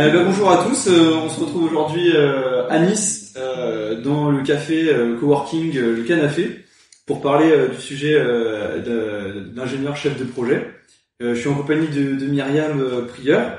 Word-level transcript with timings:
Euh, 0.00 0.10
bah, 0.10 0.24
bonjour 0.24 0.50
à 0.50 0.64
tous, 0.64 0.88
euh, 0.88 1.12
on 1.14 1.28
se 1.28 1.40
retrouve 1.40 1.64
aujourd'hui 1.64 2.16
euh, 2.16 2.66
à 2.70 2.78
Nice 2.78 3.34
euh, 3.36 4.00
dans 4.00 4.30
le 4.30 4.42
café 4.42 4.88
euh, 4.88 5.18
coworking 5.18 5.78
Le 5.78 6.02
Canafé 6.04 6.64
pour 7.04 7.20
parler 7.20 7.52
du 7.68 7.78
sujet 7.78 8.16
d'ingénieur 9.52 9.96
chef 9.96 10.18
de 10.18 10.24
projet. 10.24 10.70
Je 11.18 11.34
suis 11.34 11.48
en 11.48 11.54
compagnie 11.54 11.88
de, 11.88 12.14
de 12.14 12.26
Myriam 12.26 13.06
Prieur 13.08 13.58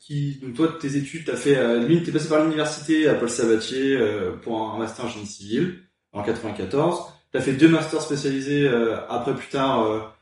qui, 0.00 0.40
donc 0.42 0.54
toi 0.54 0.76
tes 0.80 0.96
études 0.96 1.26
t'as 1.26 1.36
fait, 1.36 1.54
l'une 1.86 2.02
t'es 2.02 2.10
passé 2.10 2.28
par 2.30 2.42
l'université 2.42 3.08
à 3.08 3.14
Paul 3.14 3.28
Sabatier 3.28 3.98
pour 4.42 4.62
un 4.62 4.78
master 4.78 5.04
en 5.04 5.08
génie 5.08 5.26
civil 5.26 5.80
en 6.12 6.22
94. 6.22 7.00
T'as 7.30 7.40
fait 7.40 7.52
deux 7.52 7.68
masters 7.68 8.00
spécialisés 8.00 8.66
après 9.10 9.34
plus 9.34 9.48
tard 9.48 10.16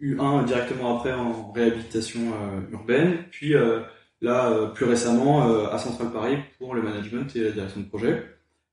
U1 0.00 0.44
directement 0.44 0.98
après 0.98 1.12
en 1.12 1.50
réhabilitation 1.52 2.20
euh, 2.20 2.72
urbaine, 2.72 3.24
puis 3.30 3.54
euh, 3.54 3.80
là 4.20 4.50
euh, 4.50 4.66
plus 4.66 4.84
récemment 4.84 5.48
euh, 5.50 5.68
à 5.70 5.78
Central 5.78 6.12
Paris 6.12 6.36
pour 6.58 6.74
le 6.74 6.82
management 6.82 7.34
et 7.36 7.40
la 7.44 7.50
direction 7.50 7.80
de 7.80 7.86
projet. 7.86 8.24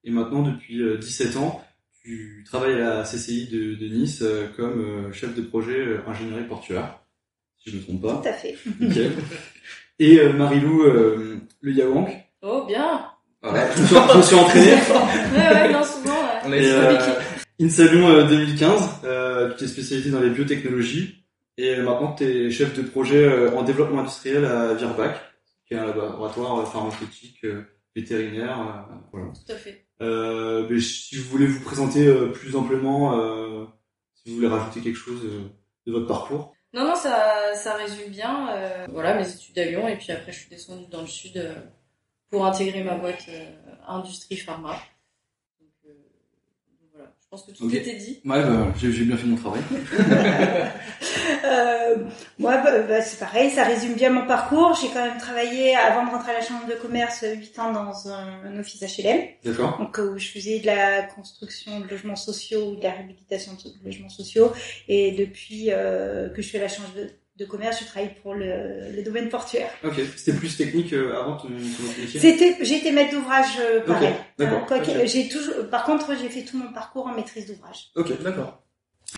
Et 0.04 0.12
maintenant 0.12 0.44
depuis 0.44 0.82
euh, 0.82 0.98
17 0.98 1.38
ans, 1.38 1.64
tu 2.04 2.44
travailles 2.46 2.76
à 2.76 2.98
la 2.98 3.04
CCI 3.04 3.48
de, 3.48 3.74
de 3.76 3.88
Nice 3.94 4.22
euh, 4.22 4.48
comme 4.56 4.80
euh, 4.80 5.12
chef 5.12 5.34
de 5.36 5.42
projet 5.42 5.80
euh, 5.80 6.00
ingénierie 6.08 6.44
portuaire, 6.48 7.00
si 7.58 7.72
je 7.72 7.76
ne 7.78 7.82
me 7.82 7.86
trompe 7.86 8.02
pas. 8.04 8.22
Tout 8.22 8.30
à 8.30 8.34
fait. 8.34 8.56
Nickel. 8.80 9.12
Et 9.98 10.20
euh, 10.20 10.34
Marilou 10.34 10.84
euh, 10.84 11.38
Le 11.62 11.72
Yawank. 11.72 12.10
Oh, 12.44 12.66
bien 12.68 13.06
Voilà, 13.42 13.72
je, 13.76 13.82
me 13.82 13.88
suis, 13.88 13.96
je 13.96 14.18
me 14.18 14.22
suis 14.22 14.36
entraîné. 14.36 14.72
Ouais, 15.34 15.54
ouais, 15.54 15.72
non, 15.74 15.84
souvent, 15.84 16.12
ouais. 16.14 16.42
On 16.46 16.54
est 16.54 16.70
euh. 16.72 16.98
Insalon 17.60 18.10
euh, 18.10 18.28
2015, 18.28 19.02
euh, 19.06 19.52
tu 19.52 19.58
t'es 19.58 19.68
spécialisé 19.68 20.12
dans 20.12 20.20
les 20.20 20.30
biotechnologies 20.30 21.24
et 21.58 21.78
maintenant 21.78 22.14
tu 22.14 22.26
es 22.26 22.52
chef 22.52 22.76
de 22.76 22.82
projet 22.82 23.24
euh, 23.26 23.56
en 23.56 23.64
développement 23.64 24.00
industriel 24.02 24.44
à 24.46 24.74
Virbac, 24.74 25.16
qui 25.66 25.74
est 25.74 25.78
un 25.78 25.86
laboratoire 25.86 26.60
euh, 26.60 26.66
pharmaceutique 26.66 27.46
euh, 27.46 27.64
vétérinaire. 27.96 28.60
euh, 28.92 28.96
voilà. 29.14 29.28
Tout 29.28 29.52
à 29.54 29.56
fait. 29.56 29.86
Euh, 30.02 30.68
mais 30.70 30.80
si 30.82 31.16
vous 31.16 31.30
voulez 31.30 31.48
vous 31.48 31.64
présenter 31.64 32.06
euh, 32.08 32.28
plus 32.32 32.58
amplement, 32.58 33.18
euh, 33.20 33.64
si 34.16 34.30
vous 34.30 34.36
voulez 34.36 34.48
rajouter 34.48 34.82
quelque 34.82 34.98
chose 34.98 35.22
euh, 35.24 35.44
de 35.88 35.94
votre 35.94 36.08
parcours. 36.08 36.54
Non, 36.74 36.84
non, 36.86 36.96
ça, 36.96 37.54
ça 37.56 37.76
résume 37.76 38.10
bien. 38.12 38.50
euh, 38.54 38.86
voilà, 38.90 39.16
mes 39.18 39.32
études 39.34 39.58
à 39.60 39.64
Lyon, 39.64 39.88
et 39.88 39.96
puis 39.96 40.12
après, 40.12 40.34
je 40.34 40.40
suis 40.42 40.50
descendue 40.50 40.88
dans 40.92 41.00
le 41.00 41.08
sud 41.08 41.38
euh, 41.38 41.56
pour 42.30 42.46
intégrer 42.46 42.84
ma 42.84 42.96
boîte 42.96 43.24
euh, 43.30 43.46
Industrie 43.88 44.36
Pharma. 44.36 44.74
Donc, 45.62 45.70
euh, 45.86 45.94
donc 45.94 46.90
voilà, 46.94 47.15
je 47.26 47.30
pense 47.32 47.44
que 47.44 47.52
tout 47.52 47.66
Ok. 47.66 47.74
était 47.74 47.96
dit. 47.96 48.22
Ouais, 48.24 48.42
bah, 48.42 48.72
j'ai 48.78 48.92
j'ai 48.92 49.04
bien 49.04 49.18
fait 49.18 49.26
mon 49.28 49.36
travail. 49.36 49.62
Euh, 51.44 51.98
moi, 52.40 52.58
bah, 52.58 52.80
bah, 52.82 53.02
c'est 53.02 53.20
pareil, 53.20 53.52
ça 53.52 53.64
résume 53.64 53.94
bien 53.94 54.10
mon 54.10 54.26
parcours. 54.26 54.76
J'ai 54.82 54.88
quand 54.88 55.06
même 55.06 55.18
travaillé, 55.20 55.76
avant 55.76 56.04
de 56.06 56.10
rentrer 56.10 56.32
à 56.32 56.40
la 56.40 56.42
chambre 56.42 56.66
de 56.68 56.74
commerce, 56.74 57.24
8 57.24 57.60
ans 57.60 57.72
dans 57.72 58.10
un, 58.10 58.44
un 58.46 58.60
office 58.60 58.82
HLM, 58.82 59.22
D'accord. 59.44 59.78
donc 59.78 60.00
euh, 60.00 60.14
où 60.14 60.18
je 60.18 60.28
faisais 60.30 60.60
de 60.60 60.66
la 60.66 61.04
construction 61.04 61.80
de 61.82 61.88
logements 61.88 62.16
sociaux 62.16 62.72
ou 62.72 62.76
de 62.78 62.84
la 62.84 62.92
réhabilitation 62.92 63.54
de 63.54 63.86
logements 63.86 64.10
sociaux. 64.10 64.52
Et 64.88 65.12
depuis 65.12 65.68
euh, 65.70 66.30
que 66.30 66.42
je 66.42 66.48
suis 66.48 66.58
à 66.58 66.62
la 66.62 66.68
chambre 66.68 66.90
de, 66.96 67.12
de 67.38 67.46
commerce, 67.46 67.80
je 67.82 67.86
travaille 67.86 68.12
pour 68.22 68.34
le, 68.34 68.96
le 68.96 69.04
domaine 69.04 69.30
portuaire. 69.30 69.70
Ok. 69.84 69.96
C'était 70.16 70.38
plus 70.38 70.56
technique 70.56 70.94
euh, 70.94 71.20
avant 71.20 71.36
ton, 71.36 71.48
ton 71.50 72.02
métier. 72.02 72.20
C'était, 72.20 72.52
été 72.62 72.92
maître 72.92 73.12
d'ouvrage 73.14 73.58
euh, 73.60 73.82
pareil. 73.82 74.14
d'accord, 74.38 74.66
Hein, 74.72 75.06
j'ai 75.06 75.28
toujours, 75.28 75.68
par 75.70 75.84
contre, 75.84 76.14
j'ai 76.22 76.30
fait 76.30 76.44
tout 76.44 76.58
mon 76.58 76.72
parcours 76.72 77.08
en 77.08 77.14
maîtrise 77.16 77.48
d'ouvrage. 77.48 77.90
Ok. 77.96 78.22
D'accord. 78.24 78.62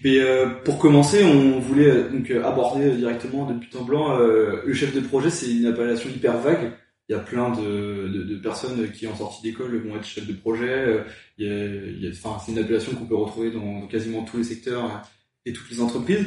Et 0.03 0.19
euh, 0.19 0.47
pour 0.66 0.79
commencer, 0.79 1.23
on 1.23 1.59
voulait 1.59 1.89
euh, 1.89 2.09
donc 2.09 2.29
euh, 2.31 2.44
aborder 2.44 2.85
euh, 2.85 2.95
directement 2.95 3.45
de 3.45 3.53
but 3.53 3.73
en 3.75 3.83
blanc 3.83 4.19
euh, 4.19 4.61
le 4.66 4.73
chef 4.73 4.94
de 4.94 5.00
projet. 5.00 5.29
C'est 5.29 5.50
une 5.51 5.66
appellation 5.67 6.09
hyper 6.09 6.38
vague. 6.39 6.72
Il 7.09 7.13
y 7.13 7.16
a 7.16 7.19
plein 7.19 7.51
de, 7.51 8.07
de, 8.09 8.23
de 8.23 8.35
personnes 8.38 8.91
qui 8.91 9.07
en 9.07 9.16
sortie 9.16 9.41
d'école 9.44 9.77
vont 9.88 9.95
être 9.95 10.03
chefs 10.06 10.27
de 10.27 10.33
projet. 10.33 10.67
Euh, 10.69 11.03
Il 11.38 11.47
y 11.47 11.50
a, 11.50 11.66
il 11.66 12.03
y 12.03 12.07
a- 12.07 12.11
enfin, 12.11 12.38
c'est 12.45 12.51
une 12.51 12.59
appellation 12.59 12.94
qu'on 12.95 13.06
peut 13.06 13.16
retrouver 13.16 13.50
dans, 13.51 13.88
quasiment 13.88 14.23
tous 14.23 14.38
les 14.38 14.44
secteurs 14.44 14.85
euh, 14.85 14.97
et 15.45 15.53
toutes 15.53 15.69
les 15.72 15.79
entreprises. 15.79 16.25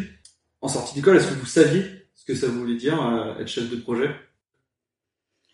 En 0.60 0.68
sortie 0.68 0.94
d'école, 0.94 1.16
est-ce 1.16 1.28
que 1.28 1.34
vous 1.34 1.46
saviez 1.46 1.84
ce 2.14 2.24
que 2.24 2.34
ça 2.34 2.46
voulait 2.48 2.76
dire 2.76 3.00
euh, 3.02 3.38
être 3.40 3.48
chef 3.48 3.68
de 3.70 3.76
projet? 3.76 4.10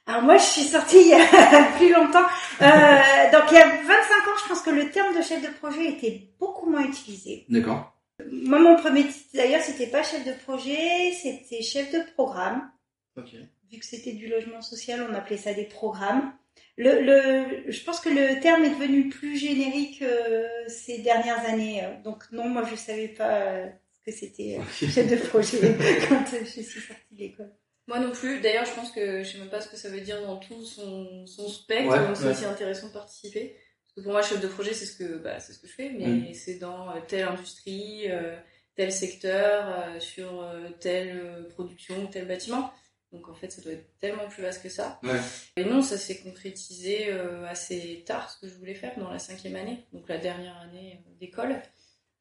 Alors 0.06 0.22
moi, 0.22 0.36
je 0.36 0.44
suis 0.44 0.62
sortie 0.62 0.98
il 1.00 1.08
y 1.08 1.14
a 1.14 1.72
plus 1.76 1.92
longtemps. 1.92 2.26
Euh, 2.62 3.30
donc 3.32 3.50
il 3.50 3.54
y 3.54 3.58
a 3.60 3.68
25 3.68 3.88
ans, 3.88 4.36
je 4.42 4.48
pense 4.48 4.62
que 4.62 4.70
le 4.70 4.90
terme 4.90 5.16
de 5.16 5.22
chef 5.22 5.42
de 5.42 5.52
projet 5.58 5.86
était 5.90 6.28
beaucoup 6.38 6.70
moins 6.70 6.84
utilisé. 6.84 7.44
D'accord. 7.48 7.92
Moi, 8.30 8.58
mon 8.60 8.76
premier 8.76 9.06
titre, 9.06 9.28
d'ailleurs, 9.34 9.62
c'était 9.62 9.88
pas 9.88 10.02
chef 10.02 10.24
de 10.24 10.32
projet, 10.32 11.12
c'était 11.22 11.62
chef 11.62 11.92
de 11.92 12.00
programme. 12.14 12.70
Ok. 13.16 13.34
Vu 13.70 13.78
que 13.78 13.84
c'était 13.84 14.12
du 14.12 14.28
logement 14.28 14.62
social, 14.62 15.06
on 15.10 15.14
appelait 15.14 15.36
ça 15.36 15.52
des 15.54 15.64
programmes. 15.64 16.32
Le, 16.78 17.00
le, 17.02 17.70
je 17.70 17.84
pense 17.84 18.00
que 18.00 18.08
le 18.08 18.40
terme 18.40 18.62
est 18.64 18.70
devenu 18.70 19.08
plus 19.08 19.36
générique 19.36 20.02
euh, 20.02 20.46
ces 20.68 20.98
dernières 20.98 21.44
années. 21.48 21.82
euh. 21.84 22.02
Donc 22.04 22.24
non, 22.32 22.48
moi, 22.48 22.62
je 22.70 22.76
savais 22.76 23.08
pas 23.08 23.28
euh, 23.40 23.66
que 24.06 24.12
c'était 24.12 24.58
euh, 24.58 24.64
chef 24.88 25.08
de 25.10 25.16
projet 25.16 25.58
quand 26.08 26.24
euh, 26.32 26.40
je 26.44 26.60
suis 26.60 26.62
sortie 26.62 27.02
de 27.12 27.18
l'école. 27.18 27.52
Moi 27.88 27.98
non 28.00 28.10
plus. 28.12 28.40
D'ailleurs, 28.40 28.64
je 28.64 28.72
pense 28.74 28.90
que 28.92 29.22
je 29.22 29.32
sais 29.32 29.38
même 29.38 29.48
pas 29.50 29.60
ce 29.60 29.68
que 29.68 29.76
ça 29.76 29.88
veut 29.88 30.00
dire 30.00 30.20
dans 30.22 30.38
tout 30.38 30.64
son, 30.64 31.26
son 31.26 31.48
spectre, 31.48 31.88
Ouais, 31.90 31.98
donc 32.06 32.16
c'est 32.16 32.24
ouais. 32.24 32.30
aussi 32.32 32.44
intéressant 32.44 32.88
de 32.88 32.92
participer. 32.92 33.54
Parce 33.84 33.94
que 33.96 34.00
pour 34.02 34.12
moi, 34.12 34.22
chef 34.22 34.40
de 34.40 34.48
projet, 34.48 34.74
c'est 34.74 34.86
ce 34.86 34.96
que, 34.96 35.18
bah, 35.18 35.38
c'est 35.40 35.52
ce 35.52 35.58
que 35.60 35.68
je 35.68 35.72
fais, 35.72 35.90
mais 35.90 36.06
Mm. 36.06 36.34
c'est 36.34 36.56
dans 36.58 36.90
euh, 36.90 37.00
telle 37.06 37.24
industrie, 37.28 38.10
euh, 38.10 38.36
tel 38.74 38.92
secteur, 38.92 39.68
euh, 39.88 40.00
sur 40.00 40.42
euh, 40.42 40.68
telle 40.80 41.46
production, 41.50 42.06
tel 42.08 42.26
bâtiment. 42.26 42.72
Donc 43.12 43.28
en 43.28 43.34
fait, 43.34 43.50
ça 43.52 43.62
doit 43.62 43.72
être 43.72 43.86
tellement 44.00 44.26
plus 44.28 44.42
vaste 44.42 44.62
que 44.64 44.68
ça. 44.68 44.98
Ouais. 45.04 45.20
Et 45.56 45.64
non, 45.64 45.80
ça 45.80 45.96
s'est 45.96 46.18
concrétisé 46.18 47.06
euh, 47.10 47.46
assez 47.46 48.02
tard, 48.04 48.30
ce 48.30 48.40
que 48.40 48.48
je 48.52 48.58
voulais 48.58 48.74
faire 48.74 48.98
dans 48.98 49.10
la 49.10 49.20
cinquième 49.20 49.54
année, 49.54 49.86
donc 49.92 50.08
la 50.08 50.18
dernière 50.18 50.56
année 50.58 51.00
euh, 51.06 51.10
d'école. 51.20 51.62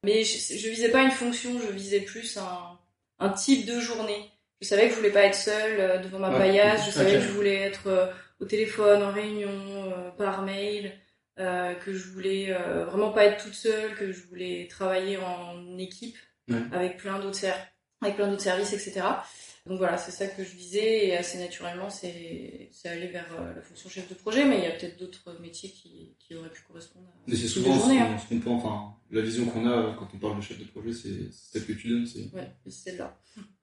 Mais 0.06 0.24
je, 0.24 0.56
je 0.56 0.70
visais 0.70 0.90
pas 0.90 1.02
une 1.04 1.12
fonction, 1.12 1.60
je 1.60 1.72
visais 1.74 2.02
plus 2.02 2.38
un, 2.38 2.78
un 3.20 3.30
type 3.30 3.66
de 3.66 3.80
journée. 3.80 4.32
Je 4.62 4.68
savais 4.68 4.84
que 4.88 4.92
je 4.92 4.98
voulais 4.98 5.12
pas 5.12 5.24
être 5.24 5.36
seule 5.36 5.80
euh, 5.80 5.98
devant 5.98 6.20
ma 6.20 6.30
Ouais. 6.32 6.38
paillasse, 6.38 6.86
je 6.86 6.92
savais 6.92 7.14
que 7.14 7.22
je 7.22 7.30
voulais 7.30 7.56
être 7.56 7.88
euh, 7.88 8.08
au 8.40 8.46
téléphone, 8.46 9.04
en 9.04 9.12
réunion, 9.12 9.50
euh, 9.92 10.12
par 10.12 10.42
mail, 10.44 10.94
que 11.38 11.92
je 11.94 12.08
voulais 12.14 12.54
vraiment 12.86 13.12
pas 13.12 13.26
être 13.26 13.44
toute 13.44 13.56
seule, 13.56 13.94
que 13.96 14.12
je 14.14 14.24
voulais 14.28 14.68
travailler 14.70 15.18
en 15.18 15.78
équipe 15.78 16.16
Ouais. 16.50 16.62
avec 16.72 16.98
plein 16.98 17.20
d'autres 17.20 17.36
ser- 17.38 17.52
avec 18.02 18.16
plein 18.18 18.28
d'autres 18.28 18.42
services, 18.44 18.72
etc. 18.72 19.02
Donc 19.66 19.80
voilà, 19.80 19.98
c'est 19.98 20.12
ça 20.12 20.28
que 20.28 20.44
je 20.44 20.56
visais 20.56 21.08
et 21.08 21.18
assez 21.18 21.40
naturellement, 21.40 21.90
c'est 21.90 22.70
c'est 22.72 22.88
aller 22.88 23.08
vers 23.08 23.26
euh, 23.40 23.56
la 23.56 23.62
fonction 23.62 23.90
chef 23.90 24.08
de 24.08 24.14
projet, 24.14 24.46
mais 24.46 24.60
il 24.60 24.64
y 24.64 24.68
a 24.68 24.72
peut-être 24.72 25.00
d'autres 25.00 25.36
métiers 25.42 25.70
qui, 25.70 26.14
qui 26.20 26.36
auraient 26.36 26.52
pu 26.52 26.62
correspondre 26.68 27.08
à 27.08 27.12
Mais 27.28 27.36
c'est 27.36 27.48
souvent 27.48 27.74
ce 27.80 27.86
qu'on 27.86 28.00
hein. 28.00 28.18
ce 28.20 28.30
qu'on 28.30 28.40
pense, 28.42 28.64
enfin, 28.64 28.94
la 29.10 29.22
vision 29.22 29.46
qu'on 29.46 29.68
a 29.68 29.96
quand 29.98 30.08
on 30.14 30.20
parle 30.20 30.38
de 30.38 30.42
chef 30.44 30.60
de 30.60 30.66
projet, 30.66 30.94
c'est 30.94 31.32
celle 31.32 31.66
que 31.66 31.74
tu 31.74 31.90
donnes. 31.90 32.06
c'est 32.06 32.32
Ouais, 32.36 32.52
c'est 32.64 32.72
celle-là. 32.72 33.18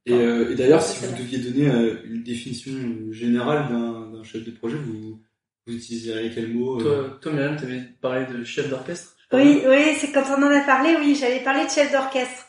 Et, 0.05 0.13
euh, 0.13 0.51
et 0.51 0.57
d'ailleurs, 0.57 0.83
si 0.83 1.05
vous 1.05 1.17
deviez 1.17 1.39
donner 1.39 1.69
euh, 1.69 2.03
une 2.05 2.25
définition 2.25 2.73
générale 3.13 3.69
d'un 3.69 4.11
d'un 4.11 4.25
chef 4.25 4.45
de 4.45 4.51
projet, 4.51 4.77
vous, 4.77 5.21
vous 5.67 5.75
utiliseriez 5.75 6.33
quel 6.35 6.53
mot 6.53 6.81
euh, 6.81 7.11
Toi, 7.11 7.19
toi 7.23 7.33
Myriam, 7.33 7.57
t'avais 7.57 7.81
parlé 8.01 8.27
de 8.27 8.43
chef 8.43 8.69
d'orchestre. 8.69 9.17
Oui, 9.33 9.63
oui, 9.67 9.95
c'est 9.99 10.11
quand 10.11 10.25
on 10.37 10.43
en 10.43 10.51
a 10.51 10.61
parlé, 10.63 10.97
oui, 10.99 11.15
j'avais 11.15 11.45
parlé 11.45 11.65
de 11.65 11.71
chef 11.71 11.93
d'orchestre. 11.93 12.49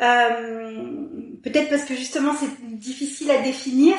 Euh, 0.00 1.08
Peut-être 1.42 1.68
parce 1.70 1.84
que 1.84 1.94
justement 1.94 2.32
c'est 2.38 2.76
difficile 2.78 3.30
à 3.30 3.38
définir 3.38 3.94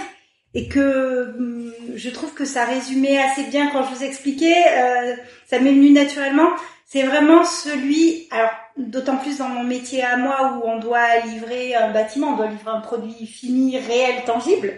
et 0.54 0.68
que 0.68 1.34
hum, 1.38 1.74
je 1.96 2.10
trouve 2.10 2.34
que 2.34 2.46
ça 2.46 2.66
résumait 2.66 3.18
assez 3.18 3.44
bien 3.44 3.70
quand 3.72 3.84
je 3.86 3.96
vous 3.96 4.04
expliquais, 4.04 4.64
euh, 4.78 5.16
ça 5.50 5.60
m'est 5.60 5.72
venu 5.72 5.92
naturellement. 5.92 6.50
C'est 6.86 7.04
vraiment 7.04 7.46
celui, 7.46 8.28
alors 8.32 8.52
d'autant 8.78 9.16
plus 9.18 9.38
dans 9.38 9.48
mon 9.48 9.64
métier 9.64 10.04
à 10.04 10.18
moi 10.18 10.58
où 10.58 10.68
on 10.68 10.78
doit 10.78 11.20
livrer 11.26 11.74
un 11.74 11.90
bâtiment, 11.92 12.34
on 12.34 12.36
doit 12.36 12.48
livrer 12.48 12.72
un 12.72 12.82
produit 12.82 13.26
fini, 13.26 13.78
réel, 13.80 14.24
tangible. 14.26 14.74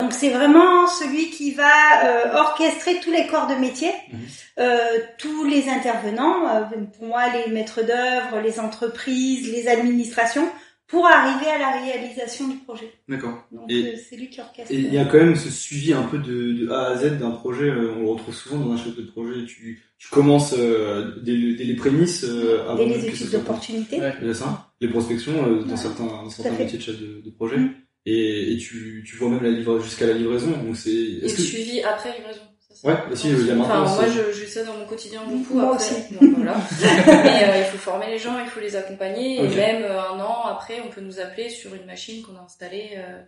Donc 0.00 0.12
c'est 0.12 0.30
vraiment 0.30 0.88
celui 0.88 1.30
qui 1.30 1.52
va 1.52 1.70
euh, 2.04 2.34
orchestrer 2.34 2.98
tous 2.98 3.12
les 3.12 3.28
corps 3.28 3.46
de 3.46 3.54
métier, 3.54 3.92
Mhm. 4.12 4.18
euh, 4.58 4.78
tous 5.18 5.44
les 5.44 5.68
intervenants, 5.68 6.48
euh, 6.48 6.62
pour 6.98 7.06
moi 7.06 7.22
les 7.28 7.52
maîtres 7.52 7.82
d'œuvre, 7.82 8.40
les 8.42 8.58
entreprises, 8.58 9.50
les 9.52 9.68
administrations, 9.68 10.48
pour 10.86 11.06
arriver 11.06 11.46
à 11.50 11.58
la 11.58 11.70
réalisation 11.82 12.46
du 12.48 12.56
projet. 12.58 12.92
D'accord. 13.08 13.42
Donc 13.50 13.70
euh, 13.72 13.92
c'est 14.08 14.16
lui 14.16 14.28
qui 14.28 14.40
orchestre. 14.40 14.70
Et 14.72 14.76
il 14.76 14.92
y 14.92 14.98
a 14.98 15.04
quand 15.06 15.16
même 15.18 15.34
ce 15.36 15.50
suivi 15.50 15.92
un 15.92 16.02
peu 16.02 16.18
de, 16.18 16.52
de 16.52 16.70
A 16.70 16.88
à 16.88 16.96
Z 16.98 17.18
d'un 17.18 17.30
projet. 17.30 17.64
euh, 17.70 17.94
on 17.96 18.00
le 18.02 18.08
retrouve 18.10 18.34
souvent 18.34 18.58
dans 18.58 18.72
un 18.72 18.76
chef 18.76 18.94
de 18.96 19.02
projet. 19.02 19.44
Tu, 19.46 19.82
tu 19.98 20.08
commences 20.08 20.54
euh, 20.58 21.16
dès, 21.22 21.32
le- 21.32 21.54
dès 21.54 21.64
les 21.64 21.74
prémices 21.76 22.24
euh, 22.24 22.62
avant 22.68 22.76
Dès 22.76 22.86
les 22.96 23.06
études 23.06 23.30
d'opportunité. 23.30 23.98
Ouais. 23.98 24.12
C'est 24.20 24.34
ça 24.34 24.70
Les 24.80 24.88
prospections 24.88 25.32
euh, 25.46 25.62
dans 25.64 25.70
Ouais, 25.70 25.76
certains, 25.76 26.04
dans 26.06 26.28
certains 26.30 26.52
métiers 26.58 26.78
de 26.78 26.82
chef 26.82 27.00
de, 27.00 27.22
de 27.24 27.30
projet. 27.30 27.56
Mm. 27.58 27.74
Et, 28.06 28.52
et 28.52 28.58
tu, 28.58 29.02
tu 29.06 29.16
vois 29.16 29.30
même 29.30 29.42
la 29.42 29.50
livra 29.50 29.78
jusqu'à 29.80 30.06
la 30.06 30.12
livraison. 30.12 30.50
Donc 30.50 30.76
c'est. 30.76 30.90
Et 30.90 31.20
le 31.22 31.28
que 31.28 31.40
suivi 31.40 31.80
après 31.82 32.14
livraison. 32.18 32.42
Ouais, 32.82 32.92
important 32.92 33.12
aussi, 33.12 33.28
il 33.28 33.46
y 33.46 33.50
a 33.50 33.56
Enfin, 33.56 33.84
moi, 33.84 34.04
j'ai 34.08 34.46
ça 34.46 34.64
dans 34.64 34.74
mon 34.74 34.86
quotidien 34.86 35.22
beaucoup. 35.24 35.54
Moi 35.54 35.74
après. 35.74 35.76
aussi. 35.76 36.14
Donc, 36.14 36.36
voilà. 36.36 36.56
Mais 37.06 37.48
euh, 37.48 37.58
il 37.58 37.64
faut 37.64 37.78
former 37.78 38.06
les 38.08 38.18
gens, 38.18 38.38
il 38.38 38.46
faut 38.46 38.60
les 38.60 38.76
accompagner. 38.76 39.44
Et 39.44 39.48
même 39.48 39.82
euh, 39.82 40.00
un 40.00 40.20
an 40.20 40.46
après, 40.46 40.80
on 40.80 40.88
peut 40.88 41.00
nous 41.00 41.20
appeler 41.20 41.50
sur 41.50 41.74
une 41.74 41.86
machine 41.86 42.22
qu'on 42.22 42.36
a 42.36 42.40
installée 42.40 42.92
euh, 42.96 43.22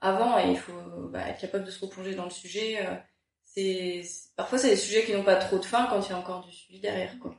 avant 0.00 0.38
et 0.38 0.50
il 0.50 0.56
faut 0.56 0.72
bah, 1.10 1.28
être 1.28 1.40
capable 1.40 1.64
de 1.64 1.70
se 1.70 1.84
replonger 1.84 2.14
dans 2.14 2.24
le 2.24 2.30
sujet. 2.30 2.78
c'est 3.44 4.02
parfois 4.36 4.58
c'est 4.58 4.70
des 4.70 4.76
sujets 4.76 5.04
qui 5.04 5.12
n'ont 5.12 5.22
pas 5.22 5.36
trop 5.36 5.58
de 5.58 5.64
fin 5.64 5.86
quand 5.88 6.00
il 6.00 6.10
y 6.10 6.12
a 6.12 6.18
encore 6.18 6.44
du 6.44 6.50
suivi 6.50 6.80
derrière 6.80 7.16
quoi. 7.20 7.36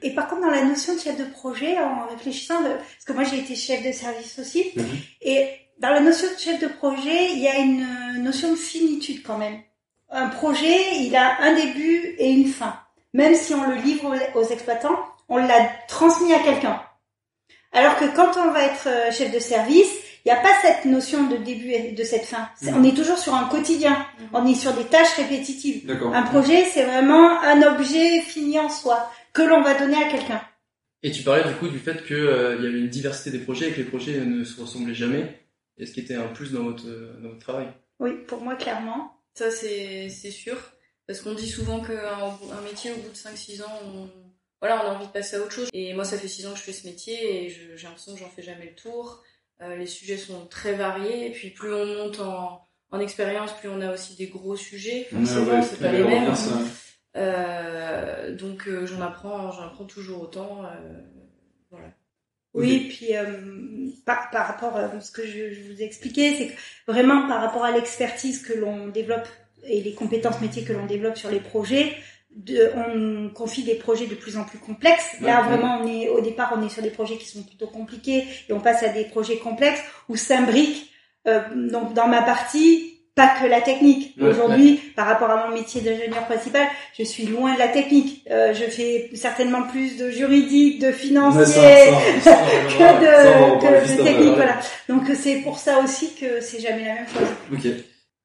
Et 0.00 0.14
par 0.14 0.26
contre 0.28 0.40
dans 0.42 0.50
la 0.50 0.64
notion 0.64 0.94
de 0.94 1.00
chef 1.00 1.18
de 1.18 1.24
projet 1.24 1.78
en 1.78 2.06
réfléchissant 2.06 2.62
parce 2.62 3.04
que 3.04 3.12
moi 3.12 3.24
j'ai 3.24 3.40
été 3.40 3.54
chef 3.54 3.84
de 3.84 3.92
service 3.92 4.38
aussi 4.38 4.64
mhm. 4.74 4.84
et 5.20 5.46
dans 5.78 5.90
la 5.90 6.00
notion 6.00 6.28
de 6.32 6.38
chef 6.38 6.60
de 6.60 6.68
projet, 6.68 7.32
il 7.32 7.38
y 7.38 7.48
a 7.48 7.58
une 7.58 8.22
notion 8.22 8.50
de 8.50 8.56
finitude 8.56 9.22
quand 9.22 9.38
même. 9.38 9.60
Un 10.10 10.28
projet, 10.28 10.96
il 11.00 11.16
a 11.16 11.42
un 11.42 11.54
début 11.54 12.14
et 12.18 12.30
une 12.30 12.46
fin. 12.46 12.78
Même 13.12 13.34
si 13.34 13.54
on 13.54 13.68
le 13.68 13.76
livre 13.76 14.14
aux 14.34 14.44
exploitants, 14.44 14.98
on 15.28 15.38
l'a 15.38 15.68
transmis 15.88 16.32
à 16.32 16.38
quelqu'un. 16.40 16.80
Alors 17.72 17.96
que 17.96 18.04
quand 18.14 18.36
on 18.38 18.52
va 18.52 18.64
être 18.64 18.86
euh, 18.86 19.10
chef 19.10 19.32
de 19.32 19.38
service, 19.38 19.92
il 20.24 20.32
n'y 20.32 20.32
a 20.32 20.40
pas 20.40 20.52
cette 20.62 20.86
notion 20.86 21.28
de 21.28 21.36
début 21.36 21.70
et 21.70 21.92
de 21.92 22.04
cette 22.04 22.24
fin. 22.24 22.48
On 22.66 22.82
est 22.82 22.96
toujours 22.96 23.18
sur 23.18 23.34
un 23.34 23.44
quotidien. 23.44 23.92
Mhm. 23.92 24.28
On 24.32 24.46
est 24.46 24.54
sur 24.54 24.72
des 24.72 24.84
tâches 24.84 25.14
répétitives. 25.16 25.88
Un 26.12 26.22
projet, 26.22 26.64
c'est 26.64 26.84
vraiment 26.84 27.40
un 27.42 27.62
objet 27.62 28.20
fini 28.20 28.58
en 28.58 28.68
soi 28.68 29.10
que 29.32 29.42
l'on 29.42 29.62
va 29.62 29.74
donner 29.74 29.96
à 29.96 30.08
quelqu'un. 30.08 30.40
Et 31.02 31.12
tu 31.12 31.22
parlais 31.22 31.44
du 31.44 31.54
coup 31.54 31.68
du 31.68 31.78
fait 31.78 32.04
qu'il 32.04 32.16
euh, 32.16 32.56
y 32.60 32.66
avait 32.66 32.78
une 32.78 32.88
diversité 32.88 33.30
des 33.30 33.38
projets 33.38 33.68
et 33.68 33.72
que 33.72 33.78
les 33.78 33.84
projets 33.84 34.18
ne 34.20 34.42
se 34.42 34.60
ressemblaient 34.60 34.94
jamais. 34.94 35.46
Est-ce 35.78 35.92
qui 35.92 36.00
était 36.00 36.14
un 36.14 36.28
plus 36.28 36.52
dans 36.52 36.64
votre, 36.64 36.86
dans 36.86 37.28
votre 37.28 37.38
travail? 37.38 37.68
Oui, 38.00 38.12
pour 38.26 38.40
moi, 38.40 38.56
clairement. 38.56 39.15
Ça, 39.36 39.50
c'est 39.50 40.08
sûr. 40.08 40.56
Parce 41.06 41.20
qu'on 41.20 41.34
dit 41.34 41.48
souvent 41.48 41.80
qu'un 41.80 41.94
un 41.94 42.60
métier, 42.62 42.90
au 42.92 42.96
bout 42.96 43.10
de 43.10 43.16
5-6 43.16 43.62
ans, 43.62 43.80
on, 43.84 44.10
voilà, 44.60 44.84
on 44.84 44.88
a 44.90 44.94
envie 44.94 45.06
de 45.06 45.12
passer 45.12 45.36
à 45.36 45.40
autre 45.40 45.52
chose. 45.52 45.68
Et 45.72 45.94
moi, 45.94 46.04
ça 46.04 46.18
fait 46.18 46.26
6 46.26 46.46
ans 46.46 46.52
que 46.52 46.58
je 46.58 46.64
fais 46.64 46.72
ce 46.72 46.86
métier 46.86 47.44
et 47.44 47.50
j'ai 47.50 47.84
l'impression 47.84 48.14
que 48.14 48.18
j'en 48.18 48.30
fais 48.30 48.42
jamais 48.42 48.66
le 48.66 48.74
tour. 48.74 49.22
Euh, 49.62 49.76
les 49.76 49.86
sujets 49.86 50.16
sont 50.16 50.46
très 50.46 50.72
variés. 50.72 51.26
Et 51.26 51.30
puis, 51.30 51.50
plus 51.50 51.72
on 51.72 51.86
monte 51.86 52.18
en, 52.20 52.66
en 52.90 52.98
expérience, 52.98 53.52
plus 53.52 53.68
on 53.68 53.80
a 53.82 53.92
aussi 53.92 54.16
des 54.16 54.26
gros 54.26 54.56
sujets. 54.56 55.04
Forcément, 55.04 55.62
c'est 55.62 55.78
pas 55.80 55.92
les 55.92 56.02
mêmes. 56.02 56.34
Euh, 57.16 58.34
donc, 58.34 58.66
euh, 58.68 58.86
j'en 58.86 59.00
apprends, 59.00 59.52
j'en 59.52 59.66
apprends 59.66 59.84
toujours 59.84 60.22
autant. 60.22 60.64
Oui, 62.56 62.88
puis 62.88 63.16
euh, 63.16 63.24
par, 64.04 64.30
par, 64.30 64.46
rapport 64.48 64.76
à 64.76 65.00
ce 65.00 65.10
que 65.10 65.26
je, 65.26 65.52
je 65.52 65.72
vous 65.72 65.82
expliquais, 65.82 66.34
c'est 66.36 66.46
que 66.48 66.52
vraiment 66.90 67.28
par 67.28 67.40
rapport 67.40 67.64
à 67.64 67.70
l'expertise 67.70 68.42
que 68.42 68.54
l'on 68.54 68.88
développe 68.88 69.28
et 69.64 69.82
les 69.82 69.92
compétences 69.92 70.40
métiers 70.40 70.64
que 70.64 70.72
l'on 70.72 70.86
développe 70.86 71.16
sur 71.16 71.30
les 71.30 71.40
projets, 71.40 71.96
de, 72.36 72.70
on 72.76 73.30
confie 73.30 73.62
des 73.62 73.74
projets 73.74 74.06
de 74.06 74.14
plus 74.14 74.36
en 74.36 74.44
plus 74.44 74.58
complexes. 74.58 75.20
Là, 75.20 75.42
vraiment, 75.42 75.80
on 75.82 75.88
est 75.88 76.08
au 76.08 76.20
départ, 76.20 76.52
on 76.56 76.64
est 76.64 76.68
sur 76.68 76.82
des 76.82 76.90
projets 76.90 77.16
qui 77.16 77.26
sont 77.26 77.42
plutôt 77.42 77.66
compliqués 77.66 78.24
et 78.48 78.52
on 78.52 78.60
passe 78.60 78.82
à 78.82 78.88
des 78.88 79.04
projets 79.04 79.38
complexes 79.38 79.82
où 80.08 80.16
s'imbrique. 80.16 80.90
Euh, 81.26 81.40
donc, 81.70 81.94
dans 81.94 82.08
ma 82.08 82.22
partie, 82.22 82.95
pas 83.16 83.34
que 83.40 83.46
la 83.46 83.60
technique. 83.60 84.14
Aujourd'hui, 84.20 84.76
par 84.94 85.06
rapport 85.06 85.30
à 85.30 85.48
mon 85.48 85.54
métier 85.54 85.80
d'ingénieur 85.80 86.24
principal, 86.26 86.68
je 86.96 87.02
suis 87.02 87.26
loin 87.26 87.54
de 87.54 87.58
la 87.58 87.68
technique. 87.68 88.22
Euh, 88.30 88.54
je 88.54 88.64
fais 88.64 89.10
certainement 89.14 89.64
plus 89.64 89.96
de 89.96 90.10
juridique, 90.10 90.80
de 90.80 90.92
financier 90.92 91.42
que 92.24 93.96
de, 93.98 94.04
technique. 94.04 94.34
Voilà. 94.34 94.60
Donc 94.88 95.02
c'est 95.14 95.36
pour 95.36 95.58
ça 95.58 95.80
aussi 95.82 96.14
que 96.14 96.40
c'est 96.40 96.60
jamais 96.60 96.84
la 96.84 96.94
même 96.94 97.08
chose. 97.08 97.28
Ok. 97.52 97.66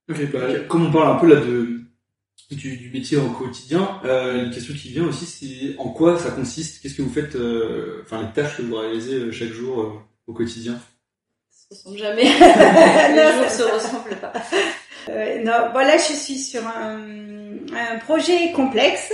Ok. 0.09 0.31
Bah, 0.31 0.39
comme 0.67 0.87
on 0.87 0.91
parle 0.91 1.15
un 1.15 1.15
peu 1.15 1.27
là 1.27 1.39
de 1.39 1.81
du, 2.55 2.77
du 2.77 2.89
métier 2.91 3.17
au 3.17 3.29
quotidien, 3.29 4.01
euh, 4.05 4.45
une 4.45 4.51
question 4.51 4.73
qui 4.73 4.89
vient 4.89 5.05
aussi, 5.05 5.25
c'est 5.25 5.79
en 5.79 5.89
quoi 5.89 6.19
ça 6.19 6.31
consiste? 6.31 6.81
Qu'est-ce 6.81 6.95
que 6.95 7.01
vous 7.01 7.13
faites 7.13 7.35
euh, 7.35 8.01
Enfin, 8.03 8.21
les 8.21 8.31
tâches 8.33 8.57
que 8.57 8.61
vous 8.61 8.75
réalisez 8.75 9.15
euh, 9.15 9.31
chaque 9.31 9.51
jour 9.51 9.81
euh, 9.81 9.93
au 10.27 10.33
quotidien? 10.33 10.79
Ça 11.49 11.75
se 11.75 11.75
ressemble 11.75 11.97
jamais. 11.97 12.23
les 12.23 13.33
jours 13.33 13.49
se 13.49 13.63
ressemblent 13.63 14.19
pas. 14.19 14.33
Euh, 15.09 15.43
non, 15.43 15.69
voilà, 15.71 15.97
je 15.97 16.13
suis 16.13 16.37
sur 16.37 16.65
un, 16.67 16.99
un 17.75 17.97
projet 17.99 18.51
complexe 18.51 19.11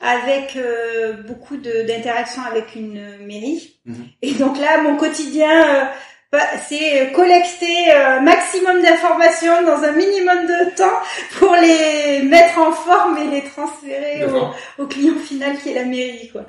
avec 0.00 0.56
euh, 0.56 1.12
beaucoup 1.26 1.56
d'interactions 1.56 2.42
avec 2.42 2.74
une 2.74 3.18
mairie. 3.26 3.76
Mhm. 3.84 4.08
Et 4.22 4.32
donc 4.32 4.58
là, 4.58 4.80
mon 4.82 4.96
quotidien, 4.96 5.68
euh, 5.68 5.84
bah, 6.32 6.40
c'est 6.68 7.12
collecter 7.12 7.92
un 7.92 8.20
maximum 8.20 8.80
d'informations 8.82 9.62
dans 9.62 9.82
un 9.82 9.92
minimum 9.92 10.46
de 10.46 10.76
temps 10.76 10.98
pour 11.38 11.54
les 11.56 12.22
mettre 12.22 12.58
en 12.58 12.72
forme 12.72 13.18
et 13.18 13.26
les 13.26 13.44
transférer 13.44 14.24
au, 14.26 14.82
au, 14.82 14.86
client 14.86 15.16
final 15.16 15.58
qui 15.58 15.70
est 15.70 15.74
la 15.74 15.84
mairie. 15.84 16.30
Quoi. 16.30 16.46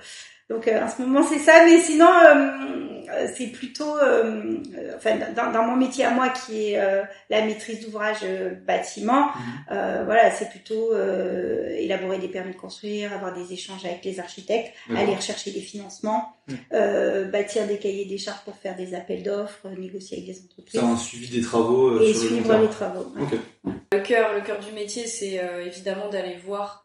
Donc 0.52 0.68
en 0.68 0.90
ce 0.90 1.02
moment, 1.02 1.24
c'est 1.24 1.40
ça. 1.40 1.64
Mais 1.66 1.80
sinon 1.80 2.08
euh, 3.14 3.28
c'est 3.36 3.48
plutôt, 3.48 3.98
euh, 3.98 4.58
euh, 4.76 4.94
enfin, 4.96 5.18
dans, 5.36 5.52
dans, 5.52 5.64
mon 5.64 5.76
métier 5.76 6.06
à 6.06 6.12
moi 6.12 6.30
qui 6.30 6.72
est 6.72 6.80
la 7.30 7.46
maîtrise 7.46 7.86
d'ouvrage 7.86 8.20
bâtiment, 8.66 9.28
mhm. 9.28 10.06
voilà, 10.06 10.32
c'est 10.32 10.50
plutôt 10.50 10.94
élaborer 11.78 12.20
des 12.20 12.28
permis 12.28 12.54
de 12.54 12.58
construire, 12.58 13.14
avoir 13.14 13.34
des 13.34 13.54
échanges 13.54 13.86
avec 13.86 14.04
les 14.06 14.20
architectes, 14.20 14.74
aller 14.96 15.16
rechercher 15.16 15.52
des 15.52 15.62
financements, 15.62 16.34
mhm. 16.48 17.30
bâtir 17.32 17.68
des 17.68 17.78
cahiers 17.78 18.06
des 18.06 18.18
charges 18.18 18.44
pour 18.46 18.56
faire 18.56 18.76
des 18.76 18.94
appels 18.94 19.24
d'offres, 19.24 19.68
négocier 19.78 20.18
avec 20.18 20.30
des 20.30 20.44
entreprises. 20.44 20.80
C'est 20.80 20.86
un 20.86 20.98
suivi 20.98 21.30
des 21.30 21.42
travaux. 21.42 22.02
Et 22.02 22.14
suivre 22.14 22.58
les 22.58 22.70
travaux. 22.70 23.14
Le 23.94 24.00
cœur, 24.00 24.34
le 24.34 24.42
cœur 24.42 24.60
du 24.60 24.72
métier, 24.74 25.08
c'est 25.08 25.40
évidemment 25.66 26.10
d'aller 26.10 26.38
voir 26.46 26.81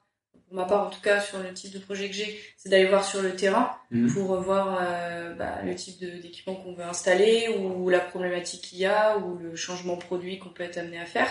pour 0.46 0.56
ma 0.56 0.64
part 0.64 0.87
en 0.87 0.90
tout 0.90 1.00
cas 1.00 1.20
sur 1.20 1.38
le 1.38 1.52
type 1.52 1.72
de 1.72 1.78
projet 1.78 2.08
que 2.08 2.14
j'ai, 2.14 2.40
c'est 2.56 2.69
d'aller 2.69 2.87
voir 2.87 3.04
sur 3.04 3.20
le 3.20 3.34
terrain 3.34 3.72
mhm. 3.90 4.12
pour 4.12 4.40
voir 4.40 4.78
euh, 4.81 5.34
bah, 5.34 5.60
le 5.64 5.75
type 5.75 5.98
d'équipement 6.00 6.54
qu'on 6.54 6.75
veut 6.75 6.84
installer 6.84 7.48
ou 7.48 7.88
la 7.88 8.00
problématique 8.00 8.62
qu'il 8.62 8.78
y 8.78 8.87
a 8.87 9.19
ou 9.19 9.38
le 9.38 9.56
changement 9.56 9.96
produit 9.96 10.38
qu'on 10.38 10.50
peut 10.50 10.62
être 10.62 10.78
amené 10.78 10.98
à 11.00 11.04
faire. 11.04 11.28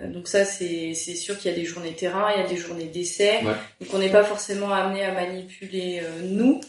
Euh, 0.00 0.08
donc 0.08 0.28
ça 0.28 0.44
c'est 0.44 0.94
sûr 0.94 1.38
qu'il 1.38 1.50
y 1.50 1.54
a 1.54 1.56
des 1.56 1.66
journées 1.66 1.94
terrain, 1.94 2.32
il 2.34 2.40
y 2.40 2.44
a 2.44 2.48
des 2.48 2.56
journées 2.56 2.86
d'essai, 2.86 3.40
donc 3.42 3.90
on 3.92 3.98
n'est 3.98 4.10
pas 4.10 4.24
forcément 4.24 4.72
amené 4.72 5.04
à 5.04 5.12
manipuler 5.12 6.00
euh, 6.02 6.22
nous 6.22 6.60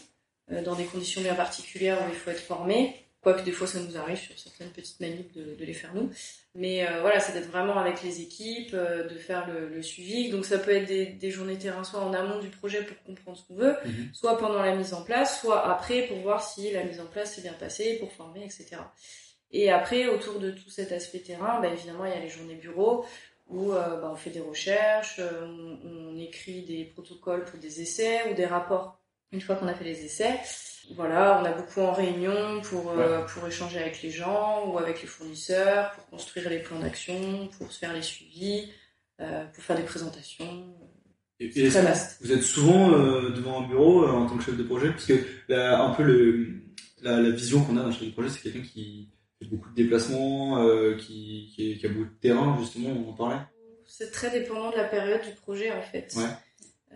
dans 0.64 0.74
des 0.74 0.84
conditions 0.84 1.20
bien 1.22 1.34
particulières 1.34 1.96
où 2.02 2.10
il 2.10 2.16
faut 2.16 2.30
être 2.30 2.40
formé. 2.40 2.96
Quoique 3.22 3.42
des 3.42 3.52
fois 3.52 3.66
ça 3.66 3.80
nous 3.80 3.98
arrive 3.98 4.18
sur 4.18 4.38
certaines 4.38 4.70
petites 4.70 4.98
manips 5.00 5.32
de, 5.34 5.54
de 5.54 5.64
les 5.64 5.74
faire 5.74 5.94
nous. 5.94 6.10
Mais 6.54 6.86
euh, 6.86 7.00
voilà, 7.02 7.20
c'est 7.20 7.32
d'être 7.32 7.50
vraiment 7.50 7.76
avec 7.78 8.02
les 8.02 8.22
équipes, 8.22 8.72
euh, 8.72 9.06
de 9.06 9.14
faire 9.16 9.46
le, 9.46 9.68
le, 9.68 9.82
suivi. 9.82 10.30
Donc 10.30 10.46
ça 10.46 10.58
peut 10.58 10.70
être 10.70 10.86
des, 10.86 11.06
des, 11.06 11.30
journées 11.30 11.58
terrain, 11.58 11.84
soit 11.84 12.00
en 12.00 12.14
amont 12.14 12.38
du 12.38 12.48
projet 12.48 12.82
pour 12.82 12.96
comprendre 13.02 13.36
ce 13.36 13.44
qu'on 13.46 13.56
veut, 13.56 13.76
mhm. 13.84 14.10
soit 14.14 14.38
pendant 14.38 14.62
la 14.62 14.74
mise 14.74 14.94
en 14.94 15.02
place, 15.02 15.40
soit 15.40 15.70
après 15.70 16.06
pour 16.06 16.18
voir 16.18 16.42
si 16.42 16.70
la 16.72 16.82
mise 16.82 16.98
en 16.98 17.06
place 17.06 17.34
s'est 17.34 17.42
bien 17.42 17.52
passée, 17.52 17.98
pour 17.98 18.10
former, 18.12 18.42
etc. 18.42 18.78
Et 19.52 19.70
après, 19.70 20.06
autour 20.06 20.38
de 20.38 20.50
tout 20.50 20.70
cet 20.70 20.90
aspect 20.90 21.18
terrain, 21.18 21.60
bah, 21.60 21.68
évidemment, 21.68 22.06
il 22.06 22.12
y 22.12 22.16
a 22.16 22.20
les 22.20 22.28
journées 22.28 22.54
bureaux 22.54 23.04
où 23.48 23.72
euh, 23.72 24.00
bah, 24.00 24.08
on 24.12 24.16
fait 24.16 24.30
des 24.30 24.40
recherches, 24.40 25.20
on, 25.20 25.78
on 25.84 26.18
écrit 26.18 26.62
des 26.62 26.84
protocoles 26.84 27.44
pour 27.44 27.58
des 27.58 27.82
essais 27.82 28.30
ou 28.30 28.34
des 28.34 28.46
rapports 28.46 28.98
une 29.32 29.40
fois 29.40 29.56
qu'on 29.56 29.68
a 29.68 29.74
fait 29.74 29.84
les 29.84 30.04
essais. 30.04 30.40
Voilà, 30.96 31.40
on 31.40 31.44
a 31.44 31.52
beaucoup 31.52 31.80
en 31.80 31.92
réunion 31.92 32.60
pour, 32.62 32.90
euh, 32.90 33.22
pour 33.24 33.46
échanger 33.46 33.78
avec 33.78 34.02
les 34.02 34.10
gens 34.10 34.66
ou 34.66 34.78
avec 34.78 35.02
les 35.02 35.06
fournisseurs, 35.06 35.92
pour 35.92 36.06
construire 36.06 36.50
les 36.50 36.58
plans 36.58 36.80
d'action, 36.80 37.48
pour 37.58 37.70
se 37.70 37.78
faire 37.78 37.92
les 37.92 38.02
suivis, 38.02 38.70
euh, 39.20 39.44
pour 39.46 39.62
faire 39.62 39.76
des 39.76 39.84
présentations. 39.84 40.74
Et, 41.38 41.68
très 41.68 41.82
vaste. 41.82 42.18
Vous 42.20 42.32
êtes 42.32 42.42
souvent 42.42 42.92
euh, 42.92 43.30
devant 43.30 43.62
un 43.64 43.68
bureau 43.68 44.06
en 44.06 44.26
tant 44.26 44.36
que 44.36 44.44
chef 44.44 44.56
de 44.56 44.62
projet 44.62 44.90
Parce 44.90 45.06
que 45.06 45.14
là, 45.48 45.82
un 45.82 45.94
peu 45.94 46.02
le, 46.02 46.62
la, 47.02 47.20
la 47.20 47.30
vision 47.30 47.64
qu'on 47.64 47.76
a 47.76 47.82
d'un 47.82 47.92
chef 47.92 48.04
de 48.04 48.12
projet, 48.12 48.28
c'est 48.28 48.42
quelqu'un 48.42 48.66
qui 48.66 49.08
fait 49.38 49.48
beaucoup 49.48 49.70
de 49.70 49.74
déplacements, 49.74 50.66
qui, 50.98 51.50
qui, 51.54 51.78
qui, 51.78 51.86
a 51.86 51.88
beaucoup 51.88 52.10
de 52.10 52.20
terrain, 52.20 52.58
justement, 52.60 52.90
on 52.90 53.10
en 53.10 53.14
parlait. 53.14 53.40
C'est 53.86 54.10
très 54.10 54.30
dépendant 54.30 54.70
de 54.70 54.76
la 54.76 54.84
période 54.84 55.22
du 55.22 55.34
projet, 55.34 55.72
en 55.72 55.82
fait. 55.82 56.12
Ouais. 56.16 56.24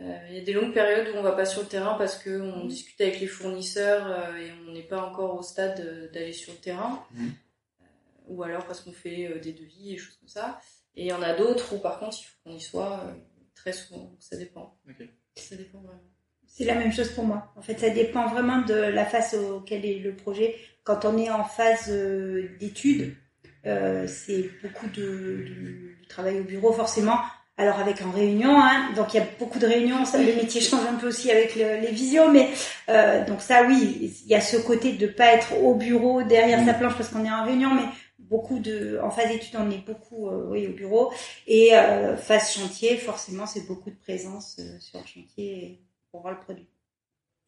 Euh, 0.01 0.19
il 0.29 0.37
y 0.37 0.41
a 0.41 0.45
des 0.45 0.53
longues 0.53 0.73
périodes 0.73 1.15
où 1.15 1.19
on 1.19 1.23
va 1.23 1.33
pas 1.33 1.45
sur 1.45 1.63
le 1.63 1.69
terrain 1.69 1.95
parce 1.95 2.19
que 2.19 2.41
on 2.41 2.67
discute 2.67 3.01
avec 3.01 3.21
les 3.21 3.27
fournisseurs 3.27 4.07
euh, 4.07 4.37
et 4.37 4.51
on 4.67 4.73
n'est 4.73 4.83
pas 4.83 5.01
encore 5.01 5.39
au 5.39 5.43
stade 5.43 6.11
d'aller 6.13 6.33
sur 6.33 6.53
le 6.53 6.59
terrain. 6.59 7.05
Mmh. 7.13 7.27
Euh, 7.27 7.85
ou 8.29 8.43
alors 8.43 8.67
parce 8.67 8.81
qu'on 8.81 8.93
fait 8.93 9.39
des 9.41 9.53
devis 9.53 9.95
et 9.95 9.97
choses 9.97 10.17
comme 10.17 10.29
ça. 10.29 10.61
Et 10.97 11.03
il 11.03 11.07
y 11.07 11.13
en 11.13 11.23
a 11.23 11.35
d'autres 11.35 11.75
où 11.75 11.79
par 11.79 11.99
contre 11.99 12.19
il 12.21 12.25
faut 12.25 12.37
qu'on 12.45 12.57
y 12.57 12.61
soit 12.61 13.05
très 13.55 13.73
souvent. 13.73 14.17
ça 14.19 14.37
dépend. 14.37 14.77
Ça 15.37 15.57
dépend 15.57 15.79
vraiment. 15.79 16.11
C'est 16.47 16.65
la 16.65 16.75
même 16.75 16.93
chose 16.93 17.11
pour 17.11 17.25
moi. 17.25 17.53
En 17.57 17.63
fait, 17.63 17.79
ça 17.79 17.91
dépend 17.91 18.29
vraiment 18.29 18.63
de 18.63 18.75
la 18.75 19.05
phase 19.05 19.35
auquel 19.35 19.85
est 19.85 19.99
le 19.99 20.15
projet. 20.15 20.55
Quand 20.85 21.05
on 21.05 21.19
est 21.19 21.29
en 21.29 21.43
phase 21.43 21.91
d'études, 22.61 23.17
euh, 23.67 24.07
c'est 24.07 24.51
beaucoup 24.63 24.89
de, 24.89 25.03
de, 25.03 25.55
de, 26.03 26.09
travail 26.09 26.41
au 26.41 26.45
bureau 26.45 26.73
forcément 26.73 27.19
alors 27.57 27.79
avec 27.79 28.03
en 28.03 28.11
réunion, 28.11 28.59
hein, 28.59 28.93
donc 28.97 29.15
il 29.15 29.19
y 29.19 29.21
a 29.21 29.27
beaucoup 29.39 29.59
de 29.59 29.67
réunions, 29.67 30.05
ça, 30.05 30.19
le 30.19 30.35
métier 30.35 30.61
change 30.61 30.85
un 30.87 30.95
peu 30.95 31.09
aussi 31.09 31.31
avec 31.31 31.55
les 31.55 31.91
visios, 31.93 32.31
mais 32.31 32.49
euh, 32.89 33.25
donc 33.27 33.41
ça 33.41 33.65
oui, 33.69 34.13
il 34.25 34.29
y 34.29 34.35
a 34.35 34.41
ce 34.41 34.57
côté 34.57 34.93
de 34.95 35.07
pas 35.07 35.27
être 35.33 35.57
au 35.63 35.75
bureau 35.75 36.23
derrière 36.23 36.65
sa 36.65 36.75
planche 36.75 36.95
parce 36.97 37.11
qu'on 37.11 37.25
est 37.25 37.31
en 37.31 37.45
réunion, 37.45 37.73
mais 37.75 37.85
beaucoup 38.19 38.59
de 38.59 38.99
en 39.03 39.11
phase 39.11 39.29
d'études 39.29 39.55
on 39.59 39.71
est 39.71 39.85
beaucoup 39.87 40.29
euh, 40.29 40.47
oui 40.51 40.67
au 40.67 40.73
bureau 40.73 41.13
et 41.47 41.77
euh, 41.77 42.17
phase 42.17 42.55
chantier 42.55 42.97
forcément 42.97 43.47
c'est 43.47 43.67
beaucoup 43.67 43.91
de 43.91 43.97
présence 43.97 44.57
euh, 44.59 44.81
sur 44.81 44.99
le 44.99 45.07
chantier 45.07 45.81
pour 46.11 46.23
voir 46.23 46.33
le 46.35 46.41
produit. 46.41 46.67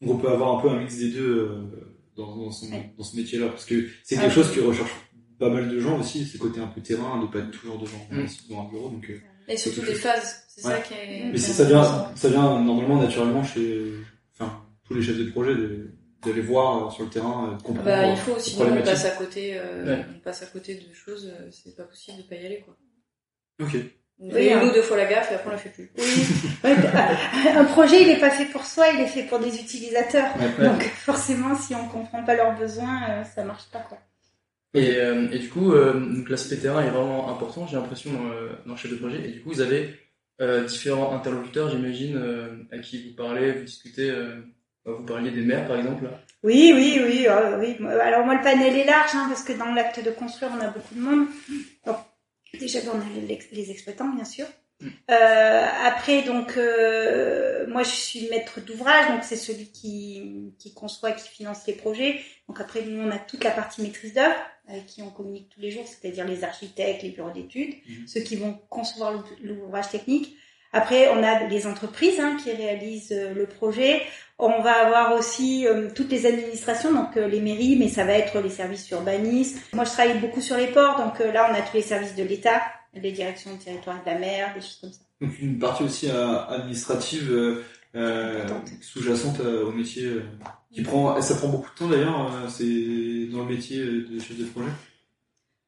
Donc 0.01 0.15
on 0.15 0.17
peut 0.19 0.29
avoir 0.29 0.57
un 0.57 0.61
peu 0.61 0.69
un 0.69 0.79
mix 0.79 0.97
des 0.97 1.09
deux 1.09 1.37
euh, 1.37 1.97
dans, 2.15 2.35
dans, 2.35 2.51
son, 2.51 2.67
dans 2.97 3.03
ce 3.03 3.15
métier-là 3.17 3.47
parce 3.49 3.65
que 3.65 3.87
c'est 4.03 4.15
quelque 4.17 4.33
chose 4.33 4.51
qui 4.53 4.59
recherche 4.59 4.91
pas 5.39 5.49
mal 5.49 5.67
de 5.69 5.79
gens 5.79 5.99
aussi, 5.99 6.25
c'est 6.25 6.37
côté 6.37 6.59
un 6.59 6.67
peu 6.67 6.81
terrain, 6.81 7.21
de 7.21 7.27
pas 7.27 7.39
être 7.39 7.51
toujours 7.51 7.77
devant, 7.77 7.97
Mm. 8.09 8.25
devant 8.49 8.65
un 8.65 8.69
bureau. 8.69 8.89
Donc, 8.89 9.07
euh, 9.09 9.19
Et 9.47 9.57
surtout 9.57 9.81
chose. 9.93 10.01
phases, 10.01 10.43
c'est 10.47 10.65
Ouais. 10.65 10.73
ça 10.73 10.79
qui 10.81 10.93
est. 10.93 11.23
mais 11.31 11.37
est 11.37 11.53
ça 11.53 11.63
vient, 11.63 12.11
ça 12.15 12.29
vient 12.29 12.59
normalement 12.61 13.01
naturellement 13.01 13.43
chez, 13.43 13.93
enfin, 14.39 14.61
tous 14.85 14.93
les 14.93 15.01
chefs 15.01 15.17
de 15.17 15.29
projet 15.31 15.55
de- 15.55 15.91
d'aller 16.25 16.41
voir 16.41 16.87
euh, 16.87 16.89
sur 16.91 17.03
le 17.03 17.09
terrain, 17.09 17.49
euh, 17.51 17.57
de 17.57 17.61
comprendre. 17.61 17.85
Bah, 17.85 18.05
il 18.07 18.17
faut, 18.17 18.33
les 18.35 18.39
sinon 18.39 18.65
on 18.77 18.81
passe 18.83 19.05
à 19.05 19.11
côté, 19.11 19.51
euh, 19.57 19.85
Ouais. 19.97 20.05
on 20.15 20.19
passe 20.19 20.41
à 20.43 20.47
côté 20.47 20.75
de 20.75 20.93
choses, 20.93 21.31
c'est 21.51 21.75
pas 21.75 21.83
possible 21.83 22.17
de 22.17 22.23
pas 22.23 22.35
y 22.35 22.45
aller, 22.45 22.59
quoi. 22.65 22.75
Ok. 23.61 23.75
On 24.19 24.25
Oui, 24.29 24.31
fait 24.33 24.53
hein. 24.53 24.61
une 24.63 24.69
ou 24.69 24.73
deux 24.73 24.81
fois 24.81 24.97
la 24.97 25.05
gaffe 25.05 25.31
et 25.31 25.35
après 25.35 25.49
on 25.49 25.51
la 25.51 25.57
fait 25.59 25.69
plus. 25.69 25.91
Oui. 25.95 26.03
Ouais, 26.63 26.75
un 27.55 27.63
projet, 27.65 28.01
il 28.01 28.07
n'est 28.07 28.19
pas 28.19 28.31
fait 28.31 28.45
pour 28.45 28.65
soi, 28.65 28.87
il 28.89 28.99
est 29.01 29.07
fait 29.07 29.23
pour 29.23 29.37
des 29.39 29.55
utilisateurs. 29.59 30.29
Ouais. 30.39 30.65
Donc 30.67 30.81
forcément, 30.83 31.55
si 31.55 31.75
on 31.75 31.87
comprend 31.87 32.23
pas 32.23 32.35
leurs 32.35 32.57
besoins, 32.57 33.23
ça 33.35 33.43
marche 33.43 33.65
pas 33.71 33.79
quoi. 33.87 33.99
Et, 34.73 34.97
euh, 34.97 35.29
et 35.31 35.39
du 35.39 35.49
coup, 35.49 35.71
euh, 35.73 36.23
l'aspect 36.29 36.57
terrain 36.57 36.83
est 36.83 36.89
vraiment 36.89 37.29
important, 37.33 37.65
j'ai 37.67 37.77
l'impression, 37.77 38.11
dans, 38.13 38.25
le- 38.29 38.49
dans 38.65 38.73
le 38.73 38.77
chef 38.77 38.91
de 38.91 38.97
projet. 38.97 39.17
Et 39.27 39.31
du 39.31 39.41
coup, 39.41 39.49
vous 39.49 39.61
avez 39.61 39.95
euh, 40.41 40.65
différents 40.65 41.15
interlocuteurs, 41.15 41.69
j'imagine, 41.69 42.15
euh, 42.17 42.63
à 42.71 42.77
qui 42.79 43.09
vous 43.09 43.15
parlez, 43.15 43.53
vous 43.53 43.63
discutez. 43.63 44.09
euh, 44.11 44.35
bah, 44.85 44.91
vous 44.97 45.05
parliez 45.05 45.31
des 45.31 45.41
maires, 45.41 45.67
par 45.67 45.77
exemple. 45.77 46.05
Oui, 46.43 46.71
oui, 46.75 46.99
oui, 47.03 47.25
euh, 47.27 47.57
oui. 47.59 47.75
Alors 48.01 48.23
moi, 48.25 48.35
le 48.35 48.41
panel 48.43 48.75
est 48.75 48.85
large, 48.85 49.11
hein, 49.15 49.25
parce 49.29 49.43
que 49.43 49.53
dans 49.53 49.73
l'acte 49.73 50.03
de 50.03 50.11
construire, 50.11 50.51
on 50.55 50.61
a 50.61 50.69
beaucoup 50.69 50.93
de 50.95 50.99
monde. 51.01 51.27
Déjà, 52.59 52.79
on 52.93 52.99
a 52.99 53.03
les, 53.27 53.39
les 53.51 53.71
exploitants, 53.71 54.09
bien 54.13 54.25
sûr. 54.25 54.45
Euh, 55.09 55.65
après, 55.85 56.21
donc, 56.23 56.55
euh, 56.57 57.65
moi, 57.67 57.83
je 57.83 57.89
suis 57.89 58.27
maître 58.29 58.59
d'ouvrage, 58.61 59.07
donc 59.09 59.23
c'est 59.23 59.35
celui 59.35 59.71
qui, 59.71 60.53
qui 60.59 60.73
conçoit, 60.73 61.11
qui 61.11 61.27
finance 61.27 61.65
les 61.67 61.73
projets. 61.73 62.19
Donc 62.47 62.59
après, 62.61 62.81
nous, 62.83 63.01
on 63.01 63.11
a 63.11 63.17
toute 63.17 63.43
la 63.43 63.51
partie 63.51 63.81
maîtrise 63.81 64.13
d'œuvre, 64.13 64.35
avec 64.69 64.85
qui 64.85 65.01
on 65.01 65.09
communique 65.09 65.49
tous 65.53 65.61
les 65.61 65.71
jours, 65.71 65.85
c'est-à-dire 65.87 66.25
les 66.25 66.43
architectes, 66.43 67.01
les 67.03 67.09
bureaux 67.09 67.31
d'études, 67.31 67.73
Mhm. 67.87 68.07
ceux 68.07 68.21
qui 68.21 68.35
vont 68.35 68.59
concevoir 68.69 69.13
l'ou- 69.13 69.23
l'ouvrage 69.41 69.89
technique. 69.89 70.35
Après, 70.73 71.07
on 71.09 71.23
a 71.23 71.45
les 71.47 71.65
entreprises 71.65 72.19
hein, 72.19 72.37
qui 72.43 72.51
réalisent 72.51 73.13
euh, 73.13 73.33
le 73.33 73.47
projet. 73.47 74.01
On 74.37 74.61
va 74.61 74.85
avoir 74.85 75.15
aussi 75.17 75.65
euh, 75.65 75.87
toutes 75.95 76.11
les 76.11 76.25
administrations, 76.25 76.91
donc 76.93 77.15
euh, 77.17 77.27
les 77.27 77.39
mairies, 77.39 77.77
mais 77.77 77.87
ça 77.87 78.03
va 78.03 78.13
être 78.13 78.39
les 78.41 78.49
services 78.49 78.87
urbanistes. 78.91 79.57
Moi, 79.73 79.85
je 79.85 79.89
travaille 79.91 80.19
beaucoup 80.19 80.41
sur 80.41 80.57
les 80.57 80.67
ports, 80.67 80.97
donc 80.97 81.17
là, 81.19 81.49
on 81.49 81.55
a 81.55 81.61
tous 81.61 81.77
les 81.77 81.81
services 81.81 82.15
de 82.15 82.23
l'État, 82.23 82.61
les 83.01 83.11
directions 83.11 83.55
de 83.55 83.61
territoire 83.61 83.99
de 84.03 84.09
la 84.09 84.17
mer, 84.19 84.53
des 84.55 84.61
choses 84.61 84.77
comme 84.81 84.91
ça. 84.91 84.99
Donc 85.21 85.39
une 85.39 85.57
partie 85.59 85.83
aussi 85.83 86.09
euh, 86.09 86.45
administrative 86.47 87.31
euh, 87.31 87.63
euh, 87.95 88.47
sous-jacente 88.81 89.39
euh, 89.39 89.65
au 89.65 89.71
métier 89.71 90.03
euh, 90.05 90.23
qui 90.71 90.81
prend 90.83 91.19
ça 91.21 91.35
prend 91.35 91.47
beaucoup 91.47 91.71
de 91.73 91.79
temps 91.79 91.87
d'ailleurs 91.87 92.31
euh, 92.35 92.47
c'est 92.49 93.27
dans 93.31 93.43
le 93.45 93.55
métier 93.55 93.77
de 93.79 94.19
chef 94.19 94.37
de 94.37 94.45
projet 94.45 94.69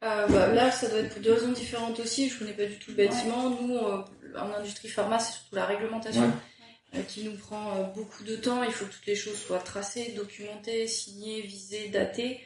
Euh, 0.04 0.28
bah, 0.28 0.54
là, 0.54 0.72
ça 0.72 0.88
doit 0.88 1.00
être 1.00 1.14
pour 1.14 1.22
deux 1.22 1.34
raisons 1.34 1.52
différentes 1.52 2.00
aussi. 2.00 2.30
Je 2.30 2.40
connais 2.40 2.54
pas 2.54 2.66
du 2.66 2.78
tout 2.80 2.92
le 2.92 2.98
bâtiment. 2.98 3.50
Nous, 3.50 3.76
euh, 3.76 4.02
en 4.38 4.52
industrie 4.60 4.88
pharma, 4.88 5.20
c'est 5.20 5.34
surtout 5.34 5.56
la 5.56 5.66
réglementation 5.66 6.22
Ouais. 6.22 7.00
euh, 7.00 7.02
qui 7.04 7.24
nous 7.26 7.36
prend 7.38 7.92
beaucoup 7.96 8.24
de 8.24 8.36
temps. 8.38 8.64
Il 8.64 8.72
faut 8.72 8.86
que 8.86 8.94
toutes 8.94 9.06
les 9.08 9.16
choses 9.16 9.38
soient 9.38 9.60
tracées, 9.60 10.14
documentées, 10.16 10.88
signées, 10.88 11.42
visées, 11.42 11.90
datées. 11.90 12.40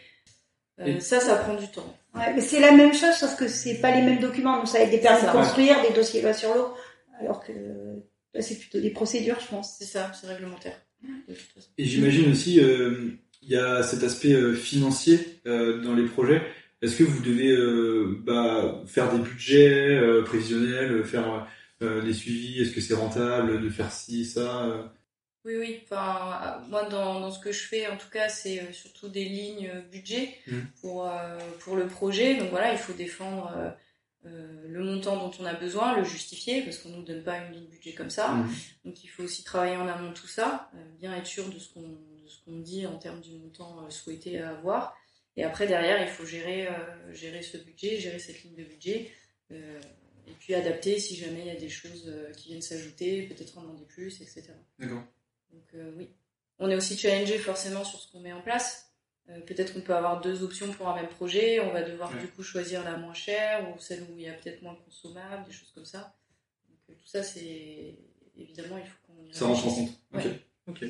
Euh, 0.84 0.98
Et- 0.98 1.00
Ça, 1.00 1.20
ça 1.20 1.36
prend 1.36 1.56
du 1.56 1.68
temps. 1.68 1.96
Ouais, 2.16 2.34
mais 2.36 2.42
c'est 2.42 2.60
la 2.60 2.72
même 2.72 2.94
chose, 2.94 3.14
sauf 3.16 3.36
que 3.36 3.48
c'est 3.48 3.76
pas 3.82 3.96
les 3.96 4.02
mêmes 4.04 4.20
documents. 4.20 4.58
Donc 4.58 4.68
ça 4.68 4.78
va 4.78 4.84
être 4.86 4.92
des 4.92 5.00
permis 5.00 5.26
de 5.26 5.32
construire, 5.32 5.82
des 5.88 5.94
dossiers 5.94 6.22
loi 6.22 6.34
sur 6.34 6.54
l'eau, 6.54 6.74
alors 7.20 7.44
que 7.44 7.52
là, 8.34 8.42
c'est 8.42 8.60
plutôt 8.60 8.80
des 8.80 8.92
procédures, 8.92 9.40
je 9.42 9.48
pense. 9.48 9.76
C'est 9.80 9.86
ça, 9.86 10.12
c'est 10.20 10.28
réglementaire. 10.28 10.76
de 11.04 11.34
toute 11.34 11.52
façon. 11.56 11.68
et 11.78 11.86
j'imagine 11.86 12.32
aussi 12.32 12.60
euh, 12.62 13.10
il 13.42 13.50
y 13.50 13.58
a 13.58 13.84
cet 13.84 14.04
aspect 14.04 14.34
euh, 14.34 14.54
financier 14.54 15.20
euh, 15.48 15.82
dans 15.82 15.94
les 15.96 16.06
projets 16.06 16.42
est-ce 16.82 16.96
que 16.98 17.04
vous 17.04 17.22
devez 17.22 17.50
euh, 17.52 18.20
bah, 18.26 18.82
faire 18.88 19.12
des 19.12 19.20
budgets 19.20 19.96
euh, 19.96 20.22
prévisionnels 20.24 21.04
faire 21.06 21.48
euh, 21.82 22.02
des 22.02 22.14
suivis? 22.14 22.62
Est-ce 22.62 22.72
que 22.72 22.80
c'est 22.82 22.94
rentable 22.94 23.62
de 23.62 23.70
faire 23.70 23.92
ci 23.92 24.26
ça 24.26 24.66
euh? 24.66 24.84
Oui, 25.46 25.56
oui. 25.58 25.80
Enfin, 25.84 26.62
euh, 26.64 26.70
moi, 26.70 26.84
dans, 26.86 27.20
dans 27.20 27.32
ce 27.32 27.40
que 27.40 27.52
je 27.52 27.64
fais, 27.68 27.88
en 27.88 27.98
tout 27.98 28.10
cas, 28.10 28.30
c'est 28.30 28.62
euh, 28.62 28.72
surtout 28.72 29.10
des 29.10 29.26
lignes 29.26 29.70
euh, 29.74 29.82
budget 29.82 30.36
Mhm. 30.48 30.68
pour, 30.82 31.08
euh, 31.08 31.38
pour 31.60 31.76
le 31.76 31.88
projet. 31.88 32.36
Donc 32.38 32.50
voilà, 32.50 32.72
il 32.72 32.78
faut 32.78 32.94
défendre 32.94 33.52
euh, 34.26 34.68
le 34.68 34.84
montant 34.84 35.18
dont 35.18 35.32
on 35.40 35.46
a 35.46 35.54
besoin, 35.54 35.98
le 35.98 36.06
justifier, 36.06 36.62
parce 36.62 36.78
qu'on 36.78 36.90
ne 36.90 36.96
nous 36.98 37.04
donne 37.04 37.24
pas 37.24 37.40
une 37.40 37.52
ligne 37.54 37.68
budget 37.68 37.94
comme 37.94 38.10
ça. 38.10 38.30
Mhm. 38.30 38.54
Donc 38.86 39.04
il 39.04 39.08
faut 39.08 39.24
aussi 39.24 39.44
travailler 39.44 39.76
en 39.76 39.88
amont 39.88 40.10
de 40.12 40.14
tout 40.16 40.28
ça, 40.28 40.70
euh, 40.76 40.78
bien 41.00 41.14
être 41.16 41.28
sûr 41.28 41.50
de 41.50 41.60
ce 41.60 41.74
qu'on 41.74 41.82
de 41.82 42.30
ce 42.30 42.42
qu'on 42.46 42.60
dit 42.60 42.88
en 42.88 42.98
termes 42.98 43.20
du 43.20 43.32
montant 43.32 43.84
euh, 43.86 43.90
souhaité 43.90 44.40
à 44.40 44.52
avoir. 44.52 44.96
Et 45.36 45.44
après, 45.44 45.68
derrière, 45.68 46.02
il 46.02 46.08
faut 46.08 46.26
gérer, 46.26 46.68
euh, 46.68 47.14
gérer 47.14 47.42
ce 47.42 47.58
budget, 47.58 48.00
gérer 48.00 48.20
cette 48.20 48.42
ligne 48.44 48.56
de 48.56 48.64
budget. 48.64 49.12
euh, 49.52 49.82
et 50.26 50.32
puis 50.40 50.56
adapter 50.56 51.00
si 51.00 51.18
jamais 51.18 51.42
il 51.42 51.48
y 51.48 51.50
a 51.52 51.56
des 51.60 51.68
choses 51.68 52.10
qui 52.38 52.48
viennent 52.48 52.62
s'ajouter, 52.62 53.24
peut-être 53.24 53.58
en 53.58 53.64
demander 53.64 53.84
plus, 53.84 54.22
etc. 54.22 54.44
d'accord 54.80 55.04
Donc 55.54 55.64
euh, 55.76 55.92
oui. 55.98 56.10
On 56.60 56.70
est 56.70 56.76
aussi 56.76 56.98
challengé 56.98 57.38
forcément 57.38 57.84
sur 57.84 58.00
ce 58.00 58.12
qu'on 58.12 58.20
met 58.20 58.34
en 58.34 58.42
place. 58.42 58.90
Euh, 59.30 59.40
Peut-être 59.42 59.74
qu'on 59.74 59.82
peut 59.82 59.96
avoir 59.96 60.20
deux 60.22 60.44
options 60.44 60.72
pour 60.74 60.88
un 60.90 60.96
même 60.96 61.08
projet. 61.08 61.60
On 61.62 61.72
va 61.72 61.82
devoir 61.84 62.12
Ouais. 62.14 62.20
du 62.22 62.28
coup 62.28 62.44
choisir 62.44 62.84
la 62.84 62.98
moins 62.98 63.14
chère 63.14 63.68
ou 63.70 63.80
celle 63.80 64.02
où 64.04 64.14
il 64.18 64.24
y 64.24 64.28
a 64.30 64.34
peut-être 64.34 64.62
moins 64.62 64.76
consommable, 64.86 65.46
des 65.46 65.54
choses 65.54 65.72
comme 65.74 65.86
ça. 65.86 66.14
Donc 66.70 66.80
euh, 66.90 66.94
tout 66.94 67.08
ça, 67.08 67.24
c'est 67.24 67.96
évidemment 68.38 68.78
il 68.78 68.86
faut 68.86 68.98
qu'on 69.08 69.26
y 69.26 69.34
ça 69.34 69.46
rentre 69.46 69.68
en 69.68 69.74
compte 69.76 69.90
Ouais. 70.14 70.24
ok 70.26 70.82
Ok. 70.82 70.86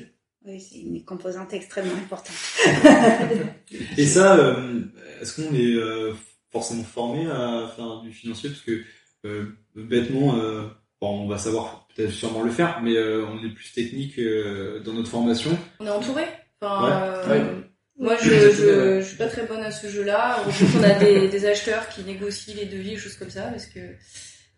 Oui, 0.46 0.60
c'est 0.60 0.78
une 0.80 1.02
composante 1.06 1.52
extrêmement 1.54 1.94
importante. 1.96 2.36
Et 3.96 4.06
ça, 4.06 4.36
euh, 4.36 4.82
est-ce 5.20 5.36
qu'on 5.40 5.54
est 5.54 5.74
euh, 5.74 6.12
forcément 6.50 6.84
formé 6.84 7.26
à 7.30 7.72
faire 7.74 8.00
du 8.02 8.12
financier? 8.12 8.50
Parce 8.50 8.60
que 8.60 8.84
euh, 9.24 9.56
bêtement, 9.74 10.36
euh, 10.36 10.68
bon, 11.04 11.20
on 11.24 11.28
va 11.28 11.38
savoir 11.38 11.86
peut-être 11.94 12.10
sûrement 12.12 12.42
le 12.42 12.50
faire, 12.50 12.80
mais 12.82 12.96
euh, 12.96 13.24
on 13.26 13.44
est 13.44 13.50
plus 13.54 13.72
technique 13.72 14.18
euh, 14.18 14.80
dans 14.80 14.92
notre 14.92 15.08
formation. 15.10 15.56
On 15.80 15.86
est 15.86 15.90
entouré. 15.90 16.24
Enfin, 16.60 16.84
Ouais. 16.84 16.92
euh, 16.92 17.28
Ouais. 17.44 17.60
Moi, 17.96 18.16
je, 18.20 18.28
je, 18.50 19.00
suis 19.06 19.16
pas 19.16 19.28
très 19.28 19.46
bonne 19.46 19.60
à 19.62 19.70
ce 19.70 19.86
jeu-là. 19.86 20.42
Qu'on 20.72 20.82
a 20.82 20.94
des, 20.98 21.28
des 21.34 21.44
acheteurs 21.46 21.88
qui 21.90 22.02
négocient 22.02 22.54
les 22.56 22.64
devis, 22.66 22.96
choses 22.96 23.16
comme 23.16 23.30
ça, 23.30 23.42
parce 23.44 23.66
que 23.66 23.80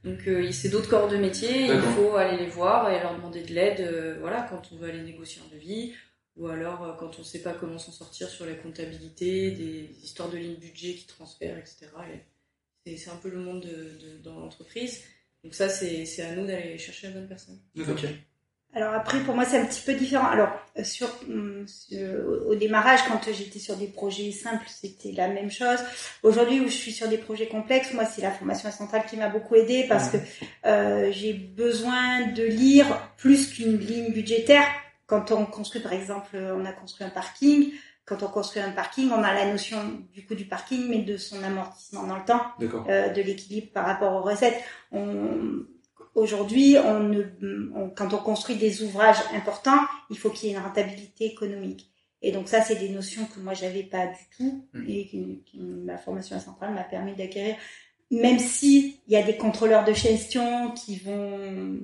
donc 0.05 0.27
euh, 0.27 0.51
c'est 0.53 0.71
d'autres 0.71 0.89
corps 0.89 1.09
de 1.09 1.17
métier. 1.19 1.67
Il 1.67 1.81
faut 1.97 2.17
aller 2.17 2.39
les 2.39 2.47
voir 2.47 2.91
et 2.91 3.01
leur 3.01 3.15
demander 3.15 3.43
de 3.43 3.53
l'aide. 3.53 3.81
euh, 3.81 4.17
voilà, 4.21 4.47
quand 4.49 4.63
on 4.73 4.77
veut 4.77 4.89
aller 4.89 5.03
négocier 5.03 5.43
un 5.47 5.55
devis, 5.55 5.93
ou 6.37 6.49
alors 6.49 6.97
quand 6.99 7.19
on 7.19 7.25
sait 7.25 7.41
pas 7.43 7.53
comment 7.53 7.77
s'en 7.79 7.93
sortir 7.93 8.29
sur 8.31 8.47
la 8.47 8.55
comptabilité, 8.55 9.51
des 9.51 9.91
histoires 10.03 10.31
de 10.31 10.39
lignes 10.39 10.57
budget 10.57 10.95
qui 10.95 11.07
transfèrent, 11.07 11.59
etc. 11.59 11.89
Et 12.15 12.21
c'est 12.87 12.97
c'est 12.97 13.11
un 13.11 13.17
peu 13.17 13.29
le 13.29 13.39
monde 13.39 13.61
de, 13.61 13.69
de- 13.69 14.19
dans 14.25 14.39
l'entreprise. 14.41 15.03
Donc 15.47 15.55
ça, 15.55 15.69
c'est 15.69 16.07
c'est 16.07 16.23
à 16.23 16.35
nous 16.35 16.45
d'aller 16.45 16.77
chercher 16.77 17.07
la 17.07 17.13
bonne 17.13 17.29
personne. 17.29 17.61
Ok. 17.79 18.05
Alors 18.75 18.93
après, 18.95 19.21
pour 19.21 19.37
moi, 19.37 19.45
c'est 19.45 19.59
un 19.59 19.65
petit 19.65 19.81
peu 19.81 19.95
différent. 19.95 20.27
Alors, 20.27 20.49
euh, 20.77 20.83
sur, 20.83 21.09
hum, 21.29 21.65
sur- 21.69 22.49
au 22.49 22.57
démarrage, 22.57 22.99
quand 23.07 23.21
j'étais 23.33 23.61
sur 23.61 23.77
des 23.77 23.87
projets 23.87 24.33
simples, 24.33 24.67
c'était 24.69 25.13
la 25.13 25.29
même 25.29 25.53
chose. 25.53 25.79
Aujourd'hui, 26.25 26.59
où 26.59 26.65
je 26.65 26.75
suis 26.75 26.91
sur 26.93 27.07
des 27.07 27.17
projets 27.17 27.47
complexes, 27.47 27.95
moi, 27.95 28.05
c'est 28.07 28.23
la 28.23 28.33
formation 28.33 28.73
centrale 28.73 29.05
qui 29.09 29.17
m'a 29.17 29.29
beaucoup 29.29 29.55
aidée 29.55 29.87
parce 29.89 30.11
que 30.11 30.17
euh, 30.67 31.13
j'ai 31.13 31.33
besoin 31.33 32.27
de 32.33 32.43
lire 32.43 33.13
plus 33.17 33.47
qu'une 33.53 33.79
ligne 33.79 34.13
budgétaire. 34.13 34.67
Quand 35.07 35.31
on 35.31 35.47
construit, 35.47 35.81
par 35.81 35.93
exemple, 35.93 36.37
on 36.37 36.65
a 36.65 36.73
construit 36.73 37.07
un 37.07 37.11
parking. 37.11 37.71
Quand 38.07 38.23
on 38.23 38.29
construit 38.29 38.63
un 38.63 38.71
parking, 38.71 39.11
on 39.11 39.23
a 39.23 39.35
la 39.35 39.51
notion 39.51 39.79
du 40.15 40.25
coût 40.25 40.37
du 40.37 40.45
parking, 40.47 40.89
mais 40.89 40.99
de 41.01 41.17
son 41.17 41.43
amortissement 41.43 42.05
dans 42.07 42.17
le 42.17 42.25
temps 42.25 42.41
euh, 42.89 43.09
de 43.09 43.21
l'équilibre 43.21 43.73
par 43.73 43.85
rapport 43.85 44.13
aux 44.15 44.23
recettes. 44.23 44.63
Aujourd'hui, 46.15 46.77
on 46.83 47.01
ne, 47.01 47.23
on- 47.75 47.91
quand 47.91 48.15
on 48.15 48.19
construit 48.19 48.57
des 48.57 48.83
ouvrages 48.83 49.19
importants, 49.35 49.81
il 50.11 50.17
faut 50.19 50.31
qu'il 50.31 50.49
y 50.49 50.53
ait 50.53 50.57
une 50.57 50.63
rentabilité 50.63 51.27
économique. 51.27 51.91
Et 52.23 52.33
donc 52.33 52.49
ça, 52.49 52.63
c'est 52.63 52.77
des 52.77 52.89
notions 52.89 53.27
que 53.27 53.41
moi 53.41 53.53
j'avais 53.53 53.83
pas 53.83 54.07
du 54.07 54.19
tout 54.37 54.65
Mm. 54.73 54.85
et 54.89 55.07
que, 55.09 55.53
que 55.53 55.63
ma 55.85 55.99
formation 55.99 56.37
à 56.37 56.41
Centrale 56.41 56.73
m'a 56.73 56.85
permis 56.85 57.15
d'acquérir. 57.15 57.57
Même 58.11 58.39
si 58.39 59.01
il 59.07 59.13
y 59.13 59.17
a 59.17 59.23
des 59.23 59.37
contrôleurs 59.37 59.85
de 59.85 59.93
gestion 59.93 60.71
qui 60.71 60.97
vont, 60.97 61.81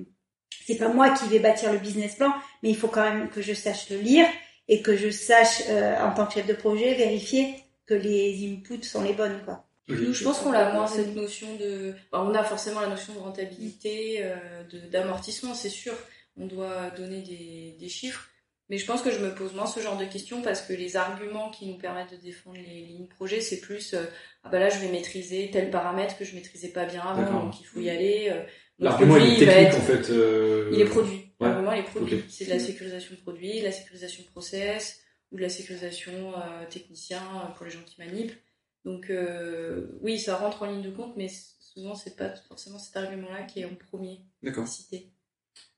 c'est 0.65 0.77
pas 0.77 0.87
moi 0.87 1.11
qui 1.11 1.27
vais 1.29 1.39
bâtir 1.39 1.71
le 1.71 1.77
business 1.77 2.15
plan, 2.15 2.33
mais 2.63 2.69
il 2.71 2.77
faut 2.77 2.87
quand 2.87 3.03
même 3.03 3.29
que 3.29 3.41
je 3.41 3.53
sache 3.53 3.89
le 3.91 3.97
lire 3.97 4.25
et 4.67 4.81
que 4.81 4.95
je 4.95 5.09
sache 5.09 5.63
euh, 5.69 5.97
en 6.01 6.13
tant 6.13 6.25
que 6.25 6.33
chef 6.33 6.45
de 6.47 6.53
projet 6.53 6.93
vérifier 6.93 7.55
que 7.85 7.93
les 7.93 8.47
inputs 8.49 8.83
sont 8.83 9.03
les 9.03 9.13
bonnes 9.13 9.41
quoi. 9.45 9.65
Nous, 9.89 10.13
je 10.13 10.23
pense 10.23 10.39
qu'on 10.39 10.53
a 10.53 10.71
moins 10.71 10.87
cette 10.87 11.13
notion 11.13 11.47
de. 11.57 11.93
enfin, 12.11 12.23
on 12.25 12.33
a 12.33 12.43
forcément 12.45 12.79
la 12.79 12.87
notion 12.87 13.13
de 13.13 13.19
rentabilité, 13.19 14.19
euh, 14.23 14.63
de- 14.71 14.79
d'amortissement, 14.89 15.53
c'est 15.53 15.67
sûr. 15.69 15.93
On 16.37 16.45
doit 16.47 16.89
donner 16.91 17.21
des, 17.21 17.75
des 17.77 17.89
chiffres. 17.89 18.29
Mais 18.69 18.77
je 18.77 18.85
pense 18.85 19.01
que 19.01 19.11
je 19.11 19.19
me 19.19 19.35
pose 19.35 19.53
moins 19.53 19.65
ce 19.67 19.81
genre 19.81 19.97
de 19.97 20.05
questions 20.05 20.41
parce 20.41 20.61
que 20.61 20.71
les 20.71 20.95
arguments 20.95 21.49
qui 21.51 21.65
nous 21.67 21.77
permettent 21.77 22.11
de 22.11 22.15
défendre 22.15 22.55
les 22.55 22.85
lignes 22.85 23.07
projet, 23.07 23.41
c'est 23.41 23.59
plus 23.59 23.93
euh, 23.93 24.05
ah 24.45 24.49
bah 24.49 24.57
là 24.59 24.69
je 24.69 24.79
vais 24.79 24.87
maîtriser 24.87 25.49
tel 25.51 25.69
paramètre 25.69 26.17
que 26.17 26.23
je 26.23 26.33
maîtrisais 26.33 26.69
pas 26.69 26.85
bien 26.85 27.01
avant, 27.01 27.43
donc 27.43 27.59
il 27.59 27.65
faut 27.65 27.81
y 27.81 27.89
aller. 27.89 28.31
Notre 28.79 28.99
L'argument 28.99 29.17
il 29.17 29.23
est 29.33 29.45
technique 29.45 29.49
être- 29.67 29.77
en 29.77 29.81
fait. 29.81 30.09
euh, 30.09 30.69
il 30.73 30.81
est 30.81 30.85
produit. 30.85 31.13
ouais. 31.39 31.47
L'argument, 31.47 31.71
il 31.73 31.79
est 31.79 31.83
produit. 31.83 32.23
C'est 32.29 32.45
de 32.45 32.49
la 32.49 32.59
sécurisation 32.59 33.15
de 33.15 33.19
produit, 33.21 33.59
de 33.59 33.65
la 33.65 33.71
sécurisation 33.71 34.23
de 34.23 34.27
process, 34.29 34.99
ou 35.31 35.37
de 35.37 35.41
la 35.41 35.49
sécurisation 35.49 36.33
euh, 36.35 36.65
technicien 36.69 37.19
euh, 37.21 37.53
pour 37.55 37.65
les 37.65 37.71
gens 37.71 37.83
qui 37.85 37.95
manipulent. 37.99 38.37
Donc 38.85 39.09
euh, 39.09 39.87
oui, 40.01 40.19
ça 40.19 40.35
rentre 40.35 40.63
en 40.63 40.65
ligne 40.71 40.81
de 40.81 40.89
compte, 40.89 41.15
mais 41.17 41.29
souvent 41.59 41.95
c'est 41.95 42.15
pas 42.17 42.33
forcément 42.49 42.77
cet 42.79 42.97
argument-là 42.97 43.43
qui 43.43 43.61
est 43.61 43.65
en 43.65 43.75
premier 43.89 44.19
D'accord. 44.41 44.67
cité. 44.67 45.09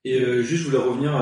Et 0.04 0.20
juste, 0.44 0.64
je 0.64 0.70
voulais 0.70 0.78
revenir. 0.84 1.14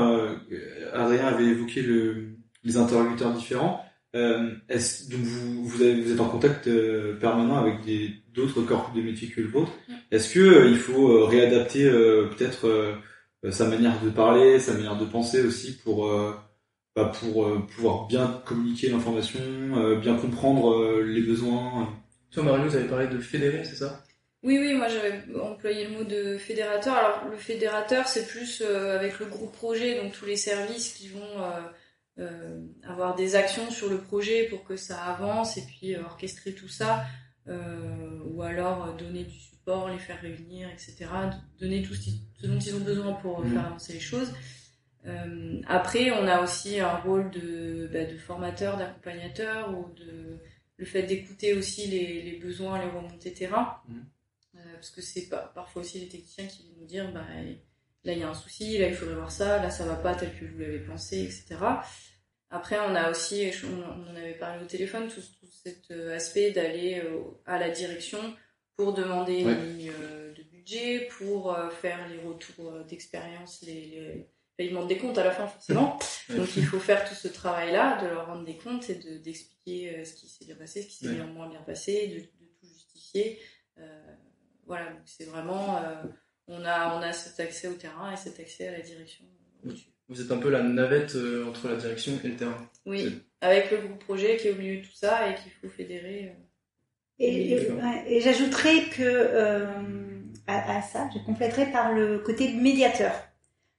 Adrien 0.92 1.26
avait 1.26 1.44
évoqué 1.46 1.82
le, 1.82 2.36
les 2.62 2.76
interlocuteurs 2.76 3.32
différents. 3.34 3.84
Euh, 4.14 4.54
est-ce, 4.68 5.10
donc 5.10 5.20
vous, 5.20 5.64
vous, 5.64 5.82
avez- 5.82 6.00
vous 6.00 6.12
êtes 6.12 6.20
en 6.20 6.28
contact 6.28 6.68
euh, 6.68 7.18
permanent 7.18 7.56
avec 7.56 7.82
des, 7.84 8.10
d'autres 8.32 8.62
corps 8.62 8.92
de 8.94 9.02
métiers 9.02 9.28
que 9.28 9.40
le 9.40 9.48
vôtre. 9.48 9.72
Mm. 9.88 9.92
Est-ce 10.14 10.32
que 10.32 10.40
euh, 10.40 10.68
il 10.68 10.78
faut 10.78 11.10
euh, 11.10 11.24
réadapter 11.24 11.84
euh, 11.84 12.28
peut-être 12.28 12.94
sa 13.50 13.66
manière 13.66 14.00
de 14.00 14.10
parler, 14.10 14.58
sa 14.58 14.72
manière 14.72 14.96
de 14.96 15.04
penser 15.04 15.42
aussi 15.42 15.76
pour 15.84 16.08
euh, 16.08 16.32
bah, 16.96 17.10
pour 17.20 17.44
euh, 17.44 17.66
pouvoir 17.74 18.06
bien 18.06 18.40
communiquer 18.46 18.88
l'information, 18.88 19.40
euh, 19.76 19.96
bien 19.96 20.16
comprendre 20.16 20.72
euh, 20.72 21.02
les 21.02 21.22
besoins. 21.22 21.92
Toi, 22.30 22.44
Mario, 22.44 22.68
vous 22.68 22.76
avez 22.76 22.86
parlé 22.86 23.08
de 23.08 23.18
fédérer, 23.18 23.64
c'est 23.64 23.74
ça? 23.74 24.04
Oui, 24.44 24.58
oui, 24.60 24.74
moi 24.74 24.86
j'avais 24.88 25.24
employé 25.40 25.88
le 25.88 25.96
mot 25.96 26.04
de 26.04 26.38
fédérateur. 26.38 26.94
Alors 26.94 27.24
le 27.30 27.36
fédérateur, 27.36 28.06
c'est 28.06 28.28
plus 28.28 28.62
euh, 28.64 28.96
avec 28.96 29.18
le 29.18 29.26
groupe 29.26 29.52
projet, 29.52 30.00
donc 30.00 30.12
tous 30.12 30.26
les 30.26 30.36
services 30.36 30.92
qui 30.92 31.08
vont 31.08 31.20
euh, 31.20 32.20
euh, 32.20 32.60
avoir 32.86 33.16
des 33.16 33.34
actions 33.34 33.70
sur 33.70 33.88
le 33.88 33.98
projet 33.98 34.44
pour 34.44 34.62
que 34.64 34.76
ça 34.76 35.02
avance 35.02 35.56
et 35.56 35.62
puis 35.62 35.96
euh, 35.96 36.04
orchestrer 36.04 36.52
tout 36.52 36.68
ça, 36.68 37.04
euh, 37.48 38.20
ou 38.26 38.42
alors 38.42 38.94
donner 38.96 39.24
du 39.24 39.38
les 39.66 39.98
faire 39.98 40.20
réunir, 40.20 40.68
etc. 40.70 41.06
Donner 41.60 41.82
tout 41.82 41.94
ce, 41.94 42.10
dont 42.46 42.58
ils 42.58 42.74
ont 42.74 42.80
besoin 42.80 43.12
pour 43.14 43.40
euh, 43.40 43.44
Mhm. 43.44 43.52
faire 43.54 43.66
avancer 43.66 43.92
les 43.94 44.00
choses. 44.00 44.32
Euh, 45.06 45.60
après, 45.66 46.10
on 46.12 46.26
a 46.26 46.40
aussi 46.42 46.80
un 46.80 46.96
rôle 46.96 47.30
de, 47.30 47.88
bah, 47.92 48.04
de 48.04 48.16
formateur, 48.16 48.76
d'accompagnateur, 48.78 49.70
ou 49.78 49.92
de 49.94 50.38
le 50.76 50.84
fait 50.84 51.02
d'écouter 51.04 51.54
aussi 51.54 51.86
les, 51.86 52.22
les 52.22 52.38
besoins, 52.38 52.78
les 52.78 52.90
remontées 52.90 53.32
terrain. 53.32 53.76
Euh, 54.56 54.58
parce 54.74 54.90
que 54.90 55.02
c'est 55.02 55.28
pas, 55.28 55.52
parfois 55.54 55.82
aussi 55.82 55.98
les 56.00 56.08
techniciens 56.08 56.46
qui 56.46 56.62
viennent 56.62 56.78
nous 56.80 56.86
dire 56.86 57.12
bah, 57.12 57.26
là 58.04 58.12
il 58.12 58.18
y 58.18 58.22
a 58.22 58.28
un 58.28 58.34
souci, 58.34 58.78
là 58.78 58.88
il 58.88 58.94
faudrait 58.94 59.14
voir 59.16 59.30
ça, 59.30 59.60
là 59.62 59.70
ça 59.70 59.84
va 59.84 59.96
pas 59.96 60.14
tel 60.14 60.30
que 60.38 60.44
vous 60.44 60.58
l'avez 60.58 60.78
pensé, 60.80 61.22
etc. 61.22 61.56
Après 62.50 62.78
on 62.78 62.94
a 62.94 63.10
aussi, 63.10 63.50
on 63.64 64.10
en 64.12 64.16
avait 64.16 64.34
parlé 64.34 64.62
au 64.62 64.66
téléphone, 64.66 65.08
tout, 65.08 65.20
tout 65.20 65.46
cet 65.64 65.90
aspect 65.90 66.50
d'aller 66.52 67.02
à 67.46 67.58
la 67.58 67.70
direction 67.70 68.18
pour 68.76 68.92
demander 68.92 69.44
Ouais. 69.44 69.52
une 69.52 69.78
ligne 69.78 69.92
euh, 70.00 70.32
de 70.34 70.42
budget, 70.42 71.08
pour 71.18 71.52
euh, 71.54 71.70
faire 71.70 72.08
les 72.08 72.18
retours 72.18 72.72
euh, 72.72 72.84
d'expérience, 72.84 73.62
les, 73.62 74.26
demandent 74.58 74.88
des 74.88 74.98
comptes 74.98 75.18
à 75.18 75.24
la 75.24 75.30
fin 75.30 75.46
forcément. 75.46 75.98
Ouais. 76.30 76.36
Donc 76.36 76.56
il 76.56 76.64
faut 76.64 76.78
faire 76.80 77.06
tout 77.08 77.14
ce 77.14 77.28
travail-là, 77.28 78.02
de 78.02 78.08
leur 78.08 78.26
rendre 78.26 78.44
des 78.44 78.56
comptes 78.56 78.88
et 78.88 78.94
de- 78.94 79.18
d'expliquer 79.18 80.04
ce 80.06 80.14
qui 80.14 80.26
s'est 80.28 80.46
bien 80.46 80.56
passé, 80.56 80.80
ce 80.82 80.86
qui 80.88 80.96
s'est 81.04 81.12
bien 81.14 81.26
moins 81.26 81.48
bien 81.50 81.60
passé, 81.60 82.08
de, 82.08 82.14
de 82.20 82.50
tout 82.60 82.66
justifier. 82.66 83.38
Voilà, 84.66 84.86
donc 84.90 85.02
c'est 85.04 85.24
vraiment, 85.26 85.82
on 86.48 86.64
a 86.64 86.96
on 86.96 87.02
a 87.02 87.12
cet 87.12 87.38
accès 87.40 87.68
au 87.68 87.74
terrain 87.74 88.10
et 88.12 88.16
cet 88.16 88.40
accès 88.40 88.68
à 88.68 88.72
la 88.72 88.80
direction. 88.80 89.24
Vous 90.08 90.20
êtes 90.22 90.30
un 90.32 90.38
peu 90.38 90.48
la 90.50 90.62
navette 90.62 91.14
euh, 91.14 91.46
entre 91.46 91.68
la 91.68 91.76
direction 91.76 92.18
et 92.24 92.28
le 92.28 92.36
terrain. 92.36 92.70
Oui, 92.86 93.22
avec 93.42 93.70
le 93.70 93.78
groupe 93.78 94.02
projet 94.04 94.36
qui 94.38 94.48
est 94.48 94.52
au 94.52 94.56
milieu 94.56 94.80
de 94.80 94.86
tout 94.86 94.94
ça 94.94 95.28
et 95.28 95.34
qu'il 95.34 95.52
faut 95.52 95.68
fédérer. 95.68 96.34
Et, 97.18 97.52
et- 98.08 98.20
j'ajouterais 98.20 98.84
que 98.90 99.02
euh, 99.02 99.66
à, 100.46 100.78
à 100.78 100.82
ça, 100.82 101.08
je 101.14 101.18
compléterai 101.24 101.66
par 101.66 101.92
le 101.92 102.18
côté 102.18 102.48
médiateur. 102.52 103.12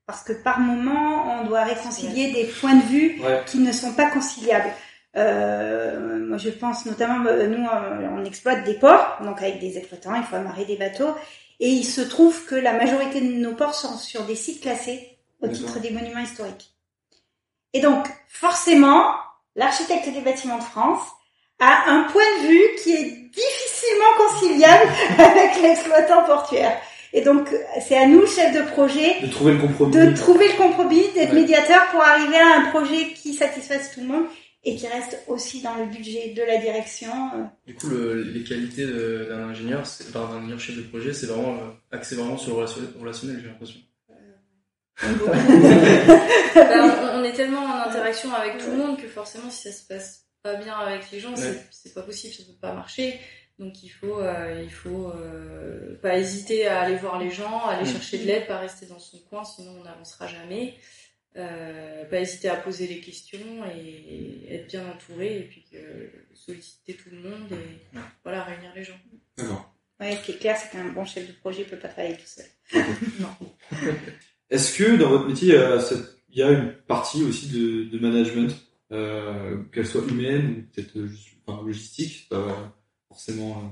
Parce 0.06 0.24
que 0.24 0.34
par 0.34 0.60
moment, 0.60 1.42
on 1.42 1.46
doit 1.46 1.64
réconcilier 1.64 2.32
des 2.32 2.46
points 2.46 2.76
de 2.76 2.84
vue 2.84 3.22
Ouais. 3.22 3.42
qui 3.46 3.58
ne 3.60 3.72
sont 3.72 3.94
pas 3.94 4.10
conciliables. 4.10 4.72
Euh, 5.16 6.26
moi, 6.28 6.38
je 6.38 6.50
pense 6.50 6.86
notamment, 6.86 7.26
euh, 7.26 7.48
nous, 7.48 7.66
euh, 7.66 8.08
on 8.12 8.24
exploite 8.26 8.64
des 8.66 8.76
ports, 8.76 9.18
donc 9.24 9.42
avec 9.42 9.60
des 9.60 9.78
exploitants, 9.78 10.14
il 10.16 10.24
faut 10.24 10.36
amarrer 10.36 10.66
des 10.66 10.76
bateaux. 10.78 11.16
Et 11.60 11.70
il 11.70 11.86
se 11.86 12.02
trouve 12.02 12.46
que 12.46 12.56
la 12.56 12.74
majorité 12.74 13.22
de 13.22 13.34
nos 13.34 13.54
ports 13.54 13.76
sont 13.76 13.98
sur 13.98 14.26
des 14.26 14.36
sites 14.36 14.62
classés 14.62 15.18
au 15.42 15.48
titre 15.48 15.80
des 15.80 15.90
monuments 15.90 16.20
historiques. 16.20 16.74
Et 17.74 17.80
donc, 17.82 18.06
forcément, 18.28 19.14
l'architecte 19.56 20.10
des 20.14 20.22
bâtiments 20.22 20.58
de 20.58 20.64
France 20.64 21.02
a 21.60 21.90
un 21.92 22.04
point 22.04 22.24
de 22.42 22.48
vue 22.48 22.82
qui 22.84 22.92
est 22.94 23.30
difficilement 23.32 24.14
conciliable 24.18 24.90
avec 25.18 25.62
l'exploitant 25.62 26.24
portuaire. 26.24 26.78
Et 27.14 27.22
donc, 27.22 27.48
c'est 27.88 27.98
à 27.98 28.08
nous, 28.08 28.26
chefs 28.28 28.54
de 28.54 28.62
projet, 28.72 29.22
De 29.22 29.28
trouver 29.32 29.54
le 29.54 29.60
compromis. 29.60 29.92
de 29.96 30.14
trouver 30.16 30.48
le 30.50 30.54
compromis, 30.58 31.08
d'être 31.14 31.34
Ouais. 31.34 31.42
médiateur 31.42 31.88
pour 31.92 32.02
arriver 32.02 32.38
à 32.38 32.58
un 32.60 32.70
projet 32.72 33.14
qui 33.14 33.34
satisfasse 33.34 33.92
tout 33.94 34.02
le 34.02 34.08
monde 34.08 34.26
et 34.66 34.76
qui 34.76 34.86
reste 34.88 35.20
aussi 35.28 35.62
dans 35.62 35.76
le 35.76 35.86
budget 35.86 36.34
de 36.36 36.42
la 36.44 36.58
direction. 36.58 37.08
euh. 37.36 37.44
Du 37.68 37.76
coup, 37.76 37.88
le- 37.88 38.22
les 38.22 38.44
qualités 38.44 38.86
d'un 38.86 39.48
ingénieur, 39.50 39.84
d'un 40.14 40.22
ingénieur 40.38 40.60
chef 40.60 40.76
de 40.76 40.82
projet, 40.82 41.14
c'est 41.14 41.28
vraiment 41.28 41.54
euh, 41.54 41.96
axé 41.96 42.16
vraiment 42.16 42.38
sur 42.38 42.50
le 42.52 42.56
relationnel, 42.58 42.90
relationnel, 43.00 43.40
j'ai 43.42 43.48
l'impression. 43.48 43.80
Bah, 46.56 46.64
on, 47.14 47.20
on 47.20 47.24
est 47.24 47.34
tellement 47.34 47.64
en 47.64 47.88
interaction 47.90 48.34
avec 48.34 48.58
tout 48.58 48.72
le 48.72 48.78
monde 48.78 48.98
que 48.98 49.08
forcément 49.08 49.50
si 49.50 49.70
ça 49.70 49.78
se 49.78 49.86
passe 49.88 50.25
pas 50.46 50.56
bien 50.56 50.76
avec 50.78 51.10
les 51.12 51.20
gens, 51.20 51.34
Ouais. 51.36 51.60
c'est- 51.72 51.94
pas 51.94 52.04
possible, 52.04 52.34
ça 52.34 52.44
peut 52.44 52.60
pas 52.62 52.74
marcher. 52.74 53.20
Donc 53.58 53.84
il 53.84 53.90
faut, 53.90 54.20
euh, 54.22 54.62
il 54.64 54.70
faut 54.72 55.10
euh, 55.12 55.96
pas 56.02 56.18
hésiter 56.20 56.68
à 56.68 56.82
aller 56.82 56.98
voir 56.98 57.18
les 57.20 57.32
gens, 57.32 57.66
aller 57.66 57.84
Mm. 57.90 57.94
chercher 57.94 58.18
de 58.20 58.26
l'aide, 58.28 58.46
pas 58.48 58.60
rester 58.60 58.86
dans 58.86 59.00
son 59.00 59.18
coin, 59.30 59.44
sinon 59.44 59.72
on 59.80 59.84
n'avancera 59.84 60.28
jamais. 60.28 60.76
Euh, 61.38 62.06
pas 62.06 62.20
hésiter 62.20 62.48
à 62.50 62.56
poser 62.56 62.86
les 62.88 63.00
questions 63.02 63.40
et 63.76 64.54
être 64.56 64.68
bien 64.68 64.86
entouré 64.90 65.40
et 65.40 65.44
puis 65.44 65.66
solliciter 66.34 66.94
tout 66.96 67.10
le 67.12 67.18
monde 67.28 67.52
et 67.52 67.98
Ouais. 67.98 68.04
voilà 68.24 68.44
réunir 68.44 68.72
les 68.76 68.84
gens. 68.84 69.00
D'accord. 69.38 69.74
Ouais, 70.00 70.16
ce 70.16 70.26
qui 70.26 70.32
est 70.34 70.38
clair, 70.38 70.58
c'est 70.58 70.70
qu'un 70.72 70.90
bon 70.90 71.06
chef 71.06 71.26
de 71.28 71.34
projet 71.34 71.64
peut 71.64 71.78
pas 71.78 71.88
travailler 71.90 72.16
tout 72.18 72.28
seul. 72.38 72.46
Est-ce 74.50 74.78
que 74.78 74.96
dans 74.98 75.10
votre 75.10 75.28
métier, 75.28 75.56
il 76.30 76.38
y 76.38 76.44
a 76.44 76.52
une 76.52 76.74
partie 76.88 77.24
aussi 77.24 77.48
de, 77.48 77.86
de 77.86 78.00
management, 78.00 78.54
euh, 78.96 79.64
qu'elle 79.74 79.88
soit 79.88 80.06
humaine 80.08 80.46
ou 80.68 80.74
peut-être 80.74 81.06
juste 81.06 81.30
enfin, 81.46 81.62
logistique, 81.66 82.14
c'est 82.22 82.30
pas 82.30 82.76
forcément. 83.08 83.58
euh, 83.58 83.68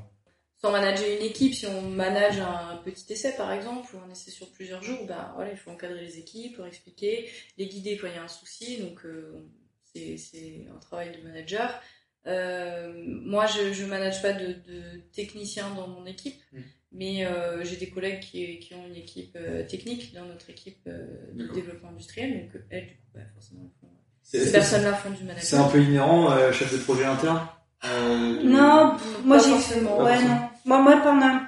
sans 0.57 0.71
manager 0.71 1.05
une 1.19 1.25
équipe, 1.25 1.53
si 1.53 1.65
on 1.67 1.81
manage 1.81 2.39
un 2.39 2.77
petit 2.85 3.11
essai 3.11 3.33
par 3.35 3.51
exemple, 3.51 3.93
ou 3.95 3.99
un 3.99 4.09
essai 4.11 4.31
sur 4.31 4.49
plusieurs 4.51 4.81
jours, 4.81 5.05
ben 5.05 5.31
voilà, 5.35 5.51
il 5.51 5.57
faut 5.57 5.71
encadrer 5.71 6.01
les 6.05 6.19
équipes, 6.19 6.57
leur 6.57 6.67
expliquer, 6.67 7.29
les 7.57 7.67
guider 7.67 7.97
quand 7.97 8.07
il 8.07 8.13
y 8.15 8.17
a 8.17 8.23
un 8.23 8.27
souci, 8.29 8.77
donc 8.77 9.03
euh, 9.05 9.45
c'est 9.93 10.65
un 10.73 10.79
travail 10.79 11.15
de 11.17 11.21
manager. 11.27 11.81
Euh, 12.25 12.93
moi, 13.05 13.45
je 13.47 13.73
je 13.73 13.83
manage 13.85 14.21
pas 14.21 14.31
de, 14.31 14.53
de 14.53 15.01
techniciens 15.11 15.69
dans 15.75 15.87
mon 15.87 16.05
équipe, 16.05 16.39
Mm. 16.53 16.61
mais 16.93 17.25
euh, 17.25 17.63
j'ai 17.65 17.75
des 17.75 17.89
collègues 17.89 18.21
qui, 18.21 18.59
qui 18.59 18.73
ont 18.75 18.85
une 18.87 18.95
équipe 18.95 19.35
euh, 19.35 19.65
technique 19.67 20.13
dans 20.13 20.25
notre 20.25 20.49
équipe 20.49 20.79
euh, 20.87 21.33
de 21.33 21.47
développement 21.51 21.89
industriel, 21.89 22.29
donc 22.43 22.61
elles, 22.69 22.87
du 22.87 22.93
coup, 22.93 23.09
bah, 23.15 23.21
forcément, 23.33 23.61
elles 23.65 23.79
font- 23.81 23.92
ces 24.23 24.51
personnes-là 24.51 24.93
font 24.93 25.09
du 25.11 25.17
C'est 25.17 25.23
management. 25.25 25.59
un 25.59 25.69
peu 25.69 25.81
inhérent, 25.83 26.31
euh, 26.31 26.51
chef 26.51 26.71
de 26.73 26.77
projet 26.77 27.05
interne 27.05 27.41
euh, 27.85 28.41
de- 28.41 28.47
Non, 28.47 28.95
moi 29.25 29.37
j'ai 29.37 29.49
forcément. 29.51 29.97
Ouais 30.01 30.11
forcément. 30.13 30.35
non. 30.35 30.49
Moi, 30.65 30.81
moi 30.81 30.97
pendant 30.97 31.39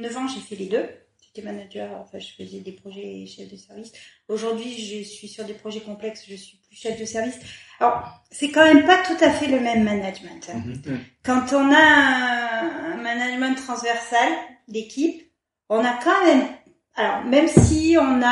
9 0.00 0.16
ans 0.16 0.26
j'ai 0.28 0.40
fait 0.40 0.56
les 0.56 0.66
deux. 0.66 0.84
J'étais 1.20 1.46
manager, 1.50 1.90
enfin 2.00 2.18
je 2.18 2.28
faisais 2.42 2.60
des 2.60 2.72
projets 2.72 3.02
et 3.22 3.26
chef 3.26 3.50
de 3.50 3.56
service. 3.56 3.90
Aujourd'hui 4.28 4.72
je 4.78 5.02
suis 5.06 5.28
sur 5.28 5.44
des 5.44 5.52
projets 5.54 5.80
complexes, 5.80 6.24
je 6.28 6.36
suis 6.36 6.58
plus 6.66 6.76
chef 6.76 6.98
de 6.98 7.04
service. 7.04 7.34
Alors 7.80 8.08
c'est 8.30 8.50
quand 8.50 8.64
même 8.64 8.86
pas 8.86 8.98
tout 9.04 9.22
à 9.22 9.30
fait 9.30 9.46
le 9.48 9.60
même 9.60 9.82
management. 9.84 10.48
hein. 10.54 10.62
Mhm. 10.64 11.00
Quand 11.24 11.52
on 11.52 11.72
a 11.72 11.76
un, 11.78 12.92
un 12.92 12.96
management 13.02 13.54
transversal 13.56 14.28
d'équipe, 14.68 15.22
on 15.68 15.84
a 15.84 15.98
quand 16.04 16.24
même, 16.24 16.46
alors 16.94 17.24
même 17.24 17.48
si 17.48 17.96
on 18.00 18.22
a 18.22 18.28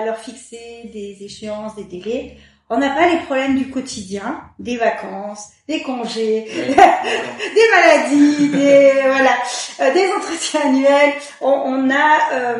à 0.00 0.04
leur 0.04 0.18
fixer 0.18 0.90
des 0.92 1.18
échéances, 1.22 1.76
des 1.76 1.84
délais, 1.84 2.36
on 2.74 2.78
n'a 2.78 2.90
pas 2.90 3.08
les 3.08 3.18
problèmes 3.20 3.56
du 3.56 3.70
quotidien, 3.70 4.42
des 4.58 4.76
vacances, 4.76 5.48
des 5.68 5.82
congés, 5.82 6.44
des 6.74 7.68
maladies, 7.72 8.48
des 8.48 8.92
voilà, 9.06 9.36
euh, 9.80 9.92
des 9.94 10.08
entretiens 10.12 10.60
annuels. 10.62 11.12
On, 11.40 11.50
on 11.50 11.90
a, 11.90 12.32
euh, 12.32 12.58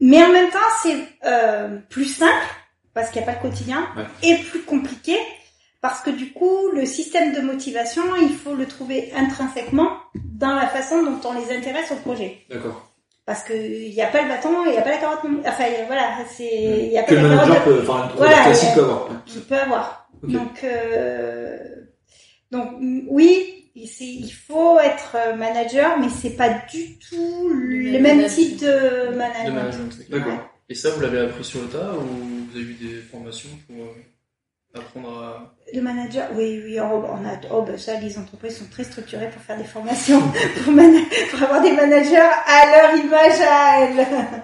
mais 0.00 0.22
en 0.22 0.28
même 0.32 0.50
temps 0.50 0.58
c'est 0.82 0.96
euh, 1.24 1.78
plus 1.88 2.04
simple 2.06 2.32
parce 2.94 3.10
qu'il 3.10 3.22
n'y 3.22 3.28
a 3.28 3.32
pas 3.32 3.38
le 3.42 3.48
quotidien 3.48 3.86
Ouais. 3.96 4.04
et 4.22 4.36
plus 4.44 4.62
compliqué 4.62 5.16
parce 5.80 6.00
que 6.00 6.10
du 6.10 6.32
coup 6.32 6.70
le 6.72 6.84
système 6.86 7.32
de 7.34 7.40
motivation 7.40 8.02
il 8.20 8.34
faut 8.34 8.54
le 8.54 8.66
trouver 8.66 9.12
intrinsèquement 9.16 9.90
dans 10.14 10.54
la 10.54 10.66
façon 10.66 11.02
dont 11.02 11.20
on 11.28 11.32
les 11.32 11.54
intéresse 11.56 11.90
au 11.92 11.96
projet. 11.96 12.44
D'accord. 12.50 12.90
Parce 13.26 13.42
que 13.42 13.52
il 13.54 13.92
n'y 13.92 14.00
a 14.02 14.06
pas 14.06 14.22
le 14.22 14.28
bâton, 14.28 14.50
il 14.66 14.70
n'y 14.72 14.78
a 14.78 14.82
pas 14.82 14.90
la 14.90 14.98
carotte. 14.98 15.24
non- 15.24 15.42
Enfin 15.44 15.64
voilà, 15.88 16.10
c'est 16.28 16.44
il 16.86 16.92
y 16.92 16.96
a 16.98 17.02
Que 17.02 17.14
pas 17.16 17.20
le 17.22 17.28
la 17.28 17.34
carotte 17.34 17.48
manager 17.48 17.64
peut, 17.64 17.78
enfin, 17.82 18.08
le 18.12 18.16
Voilà, 18.18 18.42
classique 18.44 18.74
peut 18.74 18.80
avoir. 18.82 19.24
qu'il 19.26 19.40
peut 19.42 19.54
avoir. 19.56 20.08
Donc, 20.22 20.64
euh, 20.64 21.58
donc 22.52 22.70
oui, 23.08 23.70
il 23.74 24.30
faut 24.30 24.78
être 24.78 25.16
euh, 25.16 25.34
manager, 25.36 25.98
mais 25.98 26.08
c'est 26.08 26.30
pas 26.36 26.50
du 26.70 26.98
tout 26.98 27.48
le 27.48 27.92
Le 27.92 27.98
même 27.98 28.26
type 28.26 28.58
de 28.60 29.10
ok. 29.10 30.08
D'accord. 30.08 30.48
Et 30.68 30.74
ça, 30.74 30.90
vous 30.90 31.00
l'avez 31.00 31.20
appris 31.20 31.44
sur 31.44 31.60
le 31.62 31.68
tas 31.68 31.92
ou 31.94 32.02
vous 32.02 32.56
avez 32.56 32.64
eu 32.64 32.74
des 32.74 33.00
formations 33.10 33.50
pour 33.66 33.76
euh, 33.84 33.88
apprendre 34.76 35.18
à... 35.18 35.56
Le 35.72 35.80
manager, 35.80 36.30
oui, 36.34 36.60
oui, 36.64 36.80
on, 36.80 37.04
on 37.04 37.24
a, 37.26 37.40
oh, 37.50 37.62
ben 37.62 37.76
ça, 37.76 37.98
les 38.00 38.18
entreprises 38.18 38.58
sont 38.58 38.68
très 38.70 38.84
structurées 38.84 39.30
pour 39.30 39.42
faire 39.42 39.58
des 39.58 39.64
formations, 39.64 40.20
pour, 40.64 41.42
avoir 41.42 41.62
des 41.62 41.72
managers 41.72 42.16
à 42.16 42.66
leur 42.66 43.04
image 43.04 43.40
à 43.40 43.80
elles. 43.80 44.42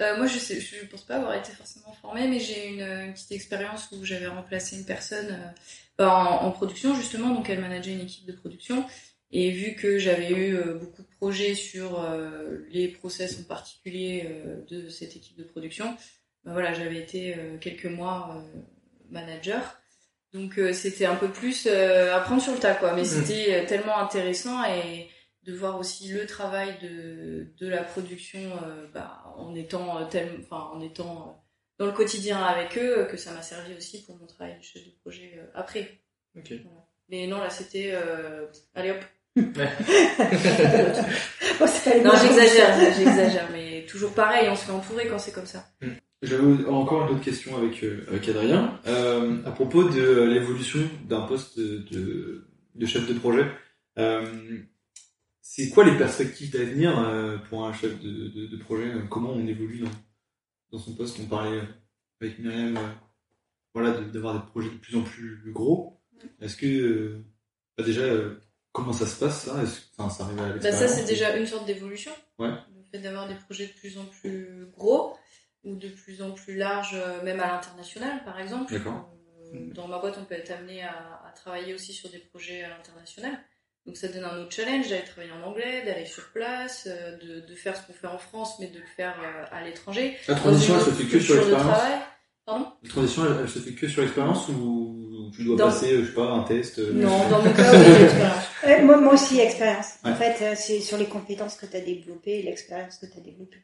Euh, 0.00 0.16
moi, 0.16 0.26
je 0.26 0.38
sais, 0.38 0.60
je 0.60 0.86
pense 0.86 1.04
pas 1.04 1.16
avoir 1.16 1.34
été 1.34 1.52
forcément 1.52 1.92
formée, 2.00 2.26
mais 2.26 2.40
j'ai 2.40 2.68
une, 2.68 2.80
une 2.80 3.12
petite 3.12 3.32
expérience 3.32 3.88
où 3.92 4.04
j'avais 4.04 4.26
remplacé 4.26 4.76
une 4.76 4.84
personne 4.84 5.30
euh, 5.30 5.50
bah, 5.98 6.14
en, 6.14 6.46
en 6.46 6.50
production 6.52 6.94
justement, 6.94 7.34
donc 7.34 7.50
elle 7.50 7.60
manageait 7.60 7.92
une 7.92 8.00
équipe 8.00 8.26
de 8.26 8.32
production. 8.32 8.84
Et 9.30 9.50
vu 9.50 9.74
que 9.74 9.98
j'avais 9.98 10.30
eu 10.30 10.56
euh, 10.56 10.74
beaucoup 10.74 11.02
de 11.02 11.08
projets 11.18 11.54
sur 11.54 12.00
euh, 12.00 12.60
les 12.70 12.88
process 12.88 13.38
en 13.40 13.42
particulier 13.42 14.24
euh, 14.26 14.64
de 14.68 14.88
cette 14.88 15.16
équipe 15.16 15.36
de 15.36 15.44
production, 15.44 15.94
bah, 16.44 16.52
voilà, 16.52 16.72
j'avais 16.72 16.98
été 16.98 17.34
euh, 17.36 17.58
quelques 17.58 17.86
mois 17.86 18.36
euh, 18.36 18.60
manager. 19.10 19.78
Donc 20.32 20.58
euh, 20.58 20.72
c'était 20.72 21.06
un 21.06 21.14
peu 21.16 21.28
plus 21.28 21.66
euh, 21.66 22.14
apprendre 22.14 22.42
sur 22.42 22.52
le 22.52 22.58
tas, 22.58 22.74
quoi. 22.74 22.92
Mais 22.94 23.02
Mhm. 23.02 23.06
c'était 23.06 23.54
euh, 23.54 23.66
tellement 23.66 23.98
intéressant 23.98 24.62
et 24.64 25.08
de 25.44 25.54
voir 25.54 25.78
aussi 25.78 26.08
le 26.08 26.26
travail 26.26 26.74
de, 26.82 27.52
de 27.58 27.68
la 27.68 27.82
production 27.82 28.40
euh, 28.66 28.86
bah, 28.92 29.22
en 29.38 29.54
étant 29.54 29.98
euh, 30.00 30.04
tel, 30.04 30.28
enfin 30.42 30.68
en 30.74 30.80
étant 30.82 31.28
euh, 31.28 31.32
dans 31.78 31.86
le 31.86 31.92
quotidien 31.92 32.42
avec 32.42 32.76
eux 32.76 33.06
que 33.10 33.16
ça 33.16 33.32
m'a 33.32 33.40
servi 33.40 33.74
aussi 33.74 34.04
pour 34.04 34.18
mon 34.18 34.26
travail 34.26 34.58
de 34.58 34.62
chef 34.62 34.84
de 34.84 34.90
projet 35.00 35.34
euh, 35.38 35.46
après. 35.54 36.00
Ok. 36.36 36.52
Mais 37.08 37.26
non 37.26 37.38
là 37.40 37.48
c'était 37.48 37.92
euh, 37.94 38.46
allez 38.74 38.90
hop. 38.90 39.00
Non 42.04 42.12
j'exagère, 42.20 42.76
j'exagère, 42.96 43.48
mais 43.52 43.84
toujours 43.88 44.12
pareil, 44.12 44.48
on 44.48 44.56
se 44.56 44.64
fait 44.66 44.72
entourer 44.72 45.08
quand 45.08 45.18
c'est 45.18 45.32
comme 45.32 45.46
ça. 45.46 45.66
J'avais 46.22 46.64
encore 46.66 47.06
une 47.08 47.14
autre 47.14 47.24
question 47.24 47.56
avec, 47.56 47.82
euh, 47.84 48.04
avec 48.08 48.28
Adrien. 48.28 48.80
Euh, 48.86 49.40
à 49.44 49.52
propos 49.52 49.84
de 49.84 50.00
euh, 50.00 50.26
l'évolution 50.26 50.80
d'un 51.08 51.20
poste 51.22 51.58
de, 51.60 52.44
de 52.74 52.86
chef 52.86 53.06
de 53.08 53.14
projet, 53.14 53.46
euh, 53.98 54.58
c'est 55.40 55.68
quoi 55.70 55.84
les 55.84 55.96
perspectives 55.96 56.50
d'avenir 56.50 56.92
pour 57.48 57.64
un 57.66 57.72
chef 57.72 58.00
de, 58.00 58.28
de, 58.28 58.46
de 58.46 58.56
projet? 58.56 58.92
Comment 59.08 59.30
on 59.32 59.46
évolue 59.46 59.78
dans, 59.80 59.90
dans 60.72 60.78
son 60.78 60.94
poste? 60.94 61.18
On 61.22 61.26
parlait 61.26 61.60
avec 62.20 62.38
Myriam 62.40 62.76
voilà, 63.74 63.92
d'avoir 64.00 64.34
des 64.34 64.46
projets 64.50 64.70
de 64.70 64.74
plus 64.76 64.96
en 64.96 65.02
plus 65.02 65.40
gros. 65.52 66.00
Est-ce 66.40 66.56
que, 66.56 67.18
bah 67.76 67.84
déjà, 67.84 68.02
comment 68.72 68.92
ça 68.92 69.06
se 69.06 69.18
passe 69.20 69.44
ça? 69.44 69.62
Est-ce- 69.62 69.82
Enfin, 69.96 70.10
ça 70.10 70.24
arrive 70.24 70.40
à 70.40 70.52
Bah, 70.58 70.72
ça, 70.72 70.88
c'est 70.88 71.04
déjà 71.06 71.36
une 71.36 71.46
sorte 71.46 71.66
d'évolution. 71.66 72.10
Ouais. 72.40 72.48
Le 72.50 72.82
fait 72.90 72.98
d'avoir 72.98 73.28
des 73.28 73.34
projets 73.36 73.66
de 73.68 73.72
plus 73.72 73.98
en 73.98 74.04
plus 74.04 74.66
gros 74.76 75.16
ou 75.68 75.76
de 75.76 75.88
plus 75.88 76.22
en 76.22 76.32
plus 76.32 76.56
larges, 76.56 76.94
euh, 76.94 77.22
même 77.22 77.40
à 77.40 77.46
l'international, 77.48 78.22
par 78.24 78.40
exemple. 78.40 78.72
D'accord. 78.72 79.10
Euh, 79.54 79.72
Dans 79.74 79.86
ma 79.88 79.98
boîte, 79.98 80.18
on 80.20 80.24
peut 80.24 80.34
être 80.34 80.50
amené 80.50 80.82
à, 80.82 80.90
à 81.28 81.32
travailler 81.34 81.74
aussi 81.74 81.92
sur 81.92 82.08
des 82.10 82.18
projets 82.18 82.64
à 82.64 82.68
l'international. 82.70 83.38
Donc 83.86 83.96
ça 83.96 84.08
donne 84.08 84.24
un 84.24 84.36
autre 84.40 84.52
challenge 84.52 84.88
d'aller 84.90 85.04
travailler 85.04 85.32
en 85.32 85.42
anglais, 85.48 85.82
d'aller 85.84 86.04
sur 86.06 86.24
place, 86.32 86.86
euh, 86.90 87.16
de, 87.18 87.40
de 87.46 87.54
faire 87.54 87.74
ce 87.76 87.86
qu'on 87.86 87.92
fait 87.94 88.06
en 88.06 88.18
France, 88.18 88.58
mais 88.60 88.66
de 88.66 88.78
le 88.78 88.86
faire 88.96 89.14
à 89.50 89.62
l'étranger. 89.64 90.16
La 90.28 90.34
transition, 90.34 90.74
elle 90.76 90.84
se 90.84 90.90
fait 90.90 91.04
que 91.04 91.20
sur 91.20 91.34
l'expérience 91.36 91.78
La 92.46 92.88
transition, 92.88 93.24
elle, 93.26 93.36
elle 93.42 93.48
se 93.48 93.58
fait 93.60 93.72
que 93.72 93.88
sur 93.88 94.02
l'expérience 94.02 94.48
ou 94.48 95.30
tu 95.34 95.44
dois 95.44 95.56
Dans- 95.56 95.66
passer, 95.66 95.98
je 96.02 96.06
sais 96.06 96.12
pas, 96.14 96.30
un 96.30 96.42
test 96.42 96.78
euh, 96.78 96.92
Non, 96.92 97.28
dans 97.30 97.42
mon 97.42 97.52
cas, 97.52 97.72
oui. 97.72 98.06
Euh, 98.66 98.82
moi, 98.84 98.96
moi 98.98 99.14
aussi, 99.14 99.38
expérience. 99.40 99.94
En 100.04 100.14
fait, 100.14 100.54
c'est 100.56 100.80
sur 100.80 100.96
les 100.98 101.06
compétences 101.06 101.56
que 101.56 101.66
tu 101.66 101.76
as 101.76 101.80
développées 101.80 102.40
et 102.40 102.42
l'expérience 102.42 102.96
que 102.98 103.06
tu 103.06 103.16
as 103.18 103.20
développée. 103.22 103.62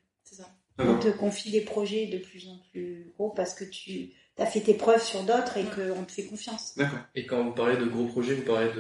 On 0.79 0.99
te 0.99 1.09
confie 1.09 1.51
des 1.51 1.61
projets 1.61 2.07
de 2.07 2.19
plus 2.19 2.49
en 2.49 2.59
plus 2.71 3.13
gros 3.17 3.31
parce 3.31 3.55
que 3.55 3.65
tu 3.65 4.11
as 4.39 4.47
fait 4.47 4.61
tes 4.61 4.75
preuves 4.75 5.03
sur 5.03 5.23
d'autres 5.23 5.57
et 5.57 5.65
qu'on 5.65 6.05
te 6.05 6.13
fait 6.13 6.25
confiance. 6.25 6.75
D'accord. 6.77 6.99
Et 7.15 7.27
quand 7.27 7.45
vous 7.45 7.53
parlez 7.53 7.77
de 7.77 7.85
gros 7.85 8.07
projets, 8.07 8.35
vous 8.35 8.43
parlez 8.43 8.71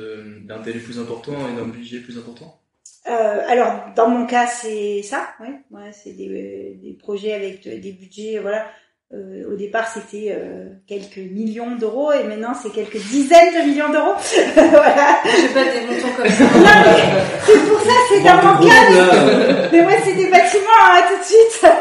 d'un 0.43 0.61
délai 0.61 0.81
plus 0.81 0.99
important 0.99 1.33
et 1.49 1.55
d'un 1.55 1.69
budget 1.69 2.01
plus 2.01 2.19
important? 2.19 2.61
Euh, 3.07 3.43
alors, 3.47 3.93
dans 3.95 4.09
mon 4.09 4.27
cas, 4.27 4.47
c'est 4.47 5.03
ça, 5.03 5.35
ouais. 5.39 5.61
Ouais, 5.71 5.93
c'est 5.93 6.15
des, 6.15 6.79
des 6.83 6.93
projets 6.95 7.35
avec 7.35 7.63
de- 7.63 7.77
des 7.77 7.93
budgets, 7.93 8.39
voilà. 8.39 8.67
Euh, 9.13 9.53
au 9.53 9.55
départ, 9.55 9.87
c'était 9.87 10.35
euh, 10.37 10.71
quelques 10.89 11.19
millions 11.19 11.77
d'euros 11.77 12.13
et 12.13 12.25
maintenant, 12.25 12.55
c'est 12.55 12.71
quelques 12.71 12.97
dizaines 12.97 13.55
de 13.55 13.69
millions 13.69 13.91
d'euros. 13.91 14.15
voilà. 14.55 15.21
J'ai 15.25 15.49
pas 15.49 15.65
des 15.65 15.81
montants 15.83 16.17
comme 16.17 16.29
ça. 16.29 16.45
C'est 17.47 17.69
pour 17.69 17.81
ça, 17.81 17.93
c'est 18.09 18.21
dans 18.21 18.37
mon 18.37 18.67
cas. 18.67 19.69
Mais 19.71 19.83
moi, 19.83 19.93
c'est 20.03 20.15
des 20.15 20.31
bâtiments, 20.31 20.83
hein, 20.83 21.03
tout 21.09 21.19
de 21.19 21.25
suite. 21.25 21.71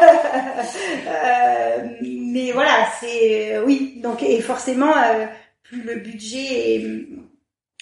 Euh, 1.05 1.77
mais 2.01 2.51
voilà, 2.51 2.87
c'est 2.99 3.55
euh, 3.55 3.63
oui. 3.65 3.99
Donc, 4.01 4.23
et 4.23 4.41
forcément, 4.41 4.91
euh, 4.95 5.25
plus 5.63 5.83
le 5.83 5.95
budget 5.95 6.75
est, 6.75 7.07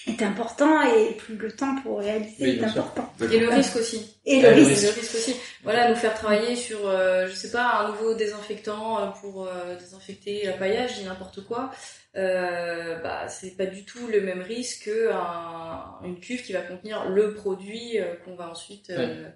est 0.06 0.22
important 0.22 0.82
et 0.82 1.12
plus 1.14 1.36
le 1.36 1.52
temps 1.52 1.76
pour 1.82 1.98
réaliser 2.00 2.34
Oui, 2.44 2.58
est 2.60 2.64
important. 2.64 3.12
Et 3.20 3.38
le 3.38 3.48
risque 3.48 3.76
aussi. 3.76 4.16
Et 4.24 4.44
Ah, 4.44 4.50
le 4.50 4.56
le 4.60 4.66
risque. 4.66 4.82
Le 4.82 5.00
risque 5.00 5.14
aussi. 5.14 5.36
Voilà, 5.62 5.88
nous 5.90 5.96
faire 5.96 6.14
travailler 6.14 6.56
sur, 6.56 6.88
euh, 6.88 7.26
je 7.28 7.34
sais 7.34 7.50
pas, 7.50 7.80
un 7.84 7.88
nouveau 7.92 8.14
désinfectant 8.14 9.00
euh, 9.00 9.06
pour 9.20 9.46
euh, 9.46 9.76
désinfecter 9.76 10.44
l'appaillage, 10.46 10.94
je 10.94 11.00
dis 11.00 11.04
n'importe 11.04 11.44
quoi. 11.44 11.70
Euh, 12.16 12.98
bah, 12.98 13.28
c'est 13.28 13.56
pas 13.56 13.66
du 13.66 13.84
tout 13.84 14.06
le 14.08 14.20
même 14.20 14.42
risque 14.42 14.84
que 14.86 15.10
un- 15.12 15.98
une 16.04 16.18
cuve 16.20 16.42
qui 16.42 16.52
va 16.52 16.60
contenir 16.62 17.08
le 17.08 17.34
produit 17.34 17.98
euh, 17.98 18.14
qu'on 18.24 18.34
va 18.34 18.50
ensuite 18.50 18.90
euh, 18.90 19.28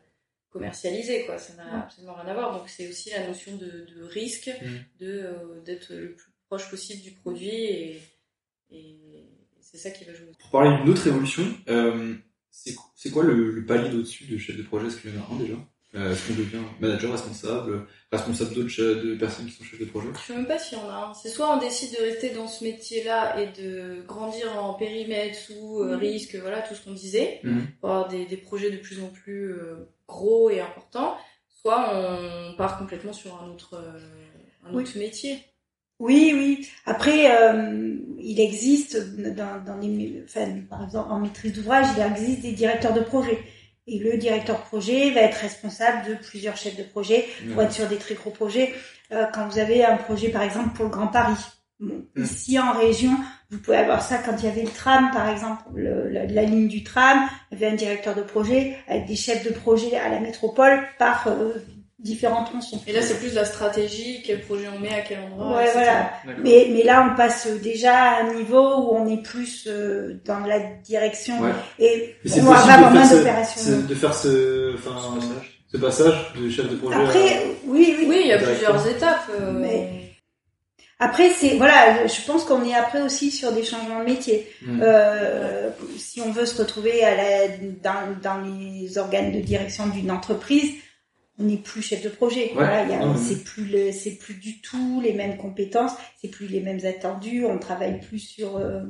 commercialiser, 0.51 1.25
quoi. 1.27 1.39
Ça 1.39 1.55
n'a 1.55 1.83
absolument 1.85 2.15
rien 2.15 2.27
à 2.31 2.35
voir. 2.35 2.59
Donc 2.59 2.69
c'est 2.69 2.89
aussi 2.89 3.11
la 3.11 3.27
notion 3.27 3.57
de, 3.57 3.67
de 3.95 4.03
risque, 4.05 4.51
Mhm. 4.63 4.79
de 5.01 5.07
euh, 5.21 5.61
d'être 5.65 5.93
le 5.93 6.15
plus 6.15 6.33
proche 6.49 6.69
possible 6.71 7.03
du 7.03 7.11
produit 7.13 7.49
et, 7.65 8.03
et 8.71 9.25
c'est 9.71 9.79
ça 9.79 9.91
qui 9.91 10.05
va 10.05 10.15
jouer. 10.15 10.27
Pour 10.39 10.51
parler 10.51 10.77
d'une 10.79 10.89
autre 10.91 11.07
évolution, 11.07 11.45
euh, 11.69 12.15
c'est 12.51 12.73
qu- 12.75 12.81
c'est 12.95 13.11
quoi 13.11 13.25
le, 13.25 13.51
le 13.51 13.65
palier 13.67 13.89
d'au-dessus 13.91 14.25
de 14.25 14.39
chef 14.39 14.57
de 14.57 14.63
projet 14.63 14.87
Est-ce 14.87 14.97
qu'il 15.01 15.15
y 15.15 15.19
en 15.19 15.23
a 15.23 15.35
un 15.35 15.39
déjà? 15.39 15.55
Euh, 15.95 16.13
Est-ce 16.13 16.27
qu'on 16.29 16.35
devient 16.35 16.61
manager, 16.81 17.11
responsable, 17.13 17.87
responsable 18.13 18.55
d'autres 18.55 18.83
de 19.03 19.15
personnes 19.15 19.47
qui 19.47 19.53
sont 19.53 19.65
chefs 19.65 19.81
de 19.81 19.85
projet? 19.87 20.09
Je 20.15 20.27
sais 20.27 20.35
même 20.37 20.47
pas 20.47 20.59
s'il 20.59 20.77
y 20.77 20.81
en 20.81 20.89
a 20.91 20.95
un. 21.11 21.15
C'est 21.15 21.31
soit 21.31 21.57
on 21.57 21.59
décide 21.61 21.93
de 21.97 22.03
rester 22.03 22.31
dans 22.31 22.49
ce 22.49 22.65
métier-là 22.65 23.41
et 23.41 23.47
de 23.61 24.03
grandir 24.07 24.63
en 24.63 24.75
périmètre 24.75 25.39
sous 25.39 25.81
euh, 25.83 25.95
Mhm. 25.95 26.01
risque, 26.01 26.37
voilà 26.37 26.61
tout 26.63 26.75
ce 26.75 26.85
qu'on 26.85 26.93
disait, 26.93 27.41
Mhm. 27.45 27.67
pour 27.81 27.91
avoir 27.91 28.09
des, 28.09 28.27
des 28.27 28.37
projets 28.37 28.71
de 28.71 28.77
plus 28.77 29.01
en 29.03 29.09
plus 29.09 29.55
gros 30.07 30.51
et 30.51 30.61
importants, 30.61 31.17
soit 31.49 31.91
on 31.95 32.55
part 32.57 32.79
complètement 32.79 33.13
sur 33.15 33.41
un 33.43 33.49
autre, 33.49 33.83
un 34.65 34.75
Oui. 34.75 34.83
autre 34.83 34.99
métier. 34.99 35.39
Oui, 35.99 36.33
oui. 36.35 36.69
Après, 36.85 37.31
euh, 37.31 37.97
il 38.19 38.39
existe 38.41 38.97
dans, 39.35 39.63
dans 39.65 39.77
les, 39.81 40.23
enfin, 40.27 40.47
par 40.69 40.85
exemple, 40.85 41.11
en 41.11 41.21
maîtrise 41.21 41.53
d'ouvrage, 41.55 41.87
il 41.97 42.03
existe 42.03 42.43
des 42.43 42.53
directeurs 42.53 42.93
de 42.93 43.01
projet. 43.01 43.39
Et 43.87 43.99
le 43.99 44.17
directeur 44.19 44.57
de 44.59 44.63
projet 44.65 45.11
va 45.11 45.21
être 45.23 45.37
responsable 45.39 46.09
de 46.09 46.15
plusieurs 46.15 46.57
chefs 46.57 46.77
de 46.77 46.83
projet 46.83 47.25
pour 47.53 47.63
être 47.63 47.73
sur 47.73 47.87
des 47.89 47.97
très 47.97 48.15
gros 48.15 48.31
projets. 48.31 48.75
Euh, 49.13 49.25
quand 49.33 49.47
vous 49.49 49.59
avez 49.59 49.85
un 49.85 49.97
projet, 49.97 50.29
par 50.31 50.43
exemple, 50.43 50.71
pour 50.75 50.85
le 50.87 50.91
Grand 50.91 51.09
Paris. 51.09 51.37
Bon, 51.81 52.05
Mm. 52.15 52.23
Ici, 52.25 52.59
en 52.59 52.73
région, 52.73 53.11
vous 53.51 53.59
pouvez 53.59 53.77
avoir 53.77 54.01
ça 54.03 54.17
quand 54.19 54.35
il 54.39 54.47
y 54.47 54.49
avait 54.49 54.63
le 54.63 54.71
tram, 54.71 55.11
par 55.13 55.29
exemple, 55.29 55.63
le- 55.75 56.09
la, 56.09 56.25
la 56.25 56.43
ligne 56.45 56.69
du 56.69 56.83
tram. 56.83 57.19
Il 57.53 57.59
y 57.61 57.63
avait 57.65 57.73
un 57.73 57.77
directeur 57.77 58.15
de 58.15 58.23
projet 58.23 58.77
avec 58.89 59.05
des 59.07 59.15
chefs 59.15 59.45
de 59.45 59.51
projet 59.53 59.95
à 59.97 60.09
la 60.09 60.19
métropole 60.19 60.81
par 60.99 61.29
euh, 61.29 61.53
différents 61.99 62.45
tronçons. 62.45 62.81
Et 62.87 62.93
là 62.93 63.01
c'est 63.03 63.19
plus 63.19 63.35
la 63.35 63.45
stratégie, 63.45 64.23
quel 64.25 64.41
projet 64.43 64.67
on 64.75 64.79
met 64.79 64.93
à 64.95 65.01
quel 65.01 65.21
endroit. 65.21 65.57
Ouais, 65.57 65.65
etc. 65.65 65.79
voilà. 66.25 66.39
Mais, 66.43 66.69
mais 66.71 66.83
là, 66.83 67.09
on 67.11 67.17
passe 67.17 67.47
déjà 67.63 67.95
à 67.97 68.21
un 68.23 68.35
niveau 68.35 68.61
où 68.83 68.97
on 68.97 69.09
est 69.09 69.23
plus 69.23 69.67
euh, 69.67 70.21
dans 70.25 70.41
la 70.41 70.59
direction 70.61 71.41
Ouais. 71.41 71.51
et 71.79 72.15
Mais 72.25 72.31
c'est 72.31 72.41
on 72.43 72.45
va 72.45 72.59
avoir 72.59 72.91
de 72.91 72.97
moins 72.97 73.05
faire, 73.05 73.11
ce, 73.11 73.17
d'opérations. 73.17 73.81
de 73.89 73.95
faire 73.95 74.15
ce, 74.15 74.75
enfin, 74.75 74.97
Ce 75.01 75.17
passage. 75.19 75.63
ce 75.73 75.77
passage 75.79 76.33
de 76.39 76.51
chef 76.51 76.71
de 76.71 76.77
projet. 76.77 76.97
Après, 77.03 77.29
à- 77.35 77.41
oui, 77.67 77.95
oui. 77.99 78.07
Oui, 78.09 78.21
il 78.25 78.27
y 78.29 78.33
a 78.33 78.39
plusieurs 78.39 78.87
étapes. 78.87 79.31
euh, 79.41 79.53
Mais- 79.53 80.03
Après, 80.99 81.29
c'est 81.31 81.57
voilà, 81.57 82.07
je 82.07 82.27
pense 82.27 82.45
qu'on 82.45 82.65
est 82.65 82.75
après 82.75 83.03
aussi 83.03 83.31
sur 83.31 83.53
des 83.53 83.65
changements 83.65 84.01
de 84.01 84.05
métier. 84.07 84.51
Mhm. 84.63 84.81
Euh, 84.83 85.69
si 85.99 86.21
on 86.23 86.31
veut 86.31 86.47
se 86.47 86.57
retrouver 86.61 87.05
à 87.05 87.15
la, 87.15 87.49
dans, 87.83 88.17
dans 88.23 88.41
les 88.43 88.97
organes 88.97 89.31
de 89.33 89.41
direction 89.41 89.87
d'une 89.89 90.11
entreprise, 90.11 90.73
on 91.39 91.45
n'est 91.45 91.57
plus 91.59 91.83
chef 91.83 92.03
de 92.03 92.09
projet. 92.09 92.51
Voilà, 92.55 92.81
a- 92.83 92.99
non, 93.07 93.13
mais- 93.15 93.19
c'est 93.19 93.45
plus 93.45 93.65
le, 93.67 93.93
c'est 93.93 94.17
plus 94.17 94.35
du 94.35 94.61
tout 94.61 95.01
les 95.03 95.13
mêmes 95.13 95.37
compétences, 95.37 95.93
c'est 96.21 96.29
plus 96.31 96.47
les 96.47 96.61
mêmes 96.61 96.81
attendus. 96.85 97.45
On 97.45 97.59
travaille 97.59 98.01
plus 98.01 98.19
sur 98.21 98.57
euh, 98.57 98.83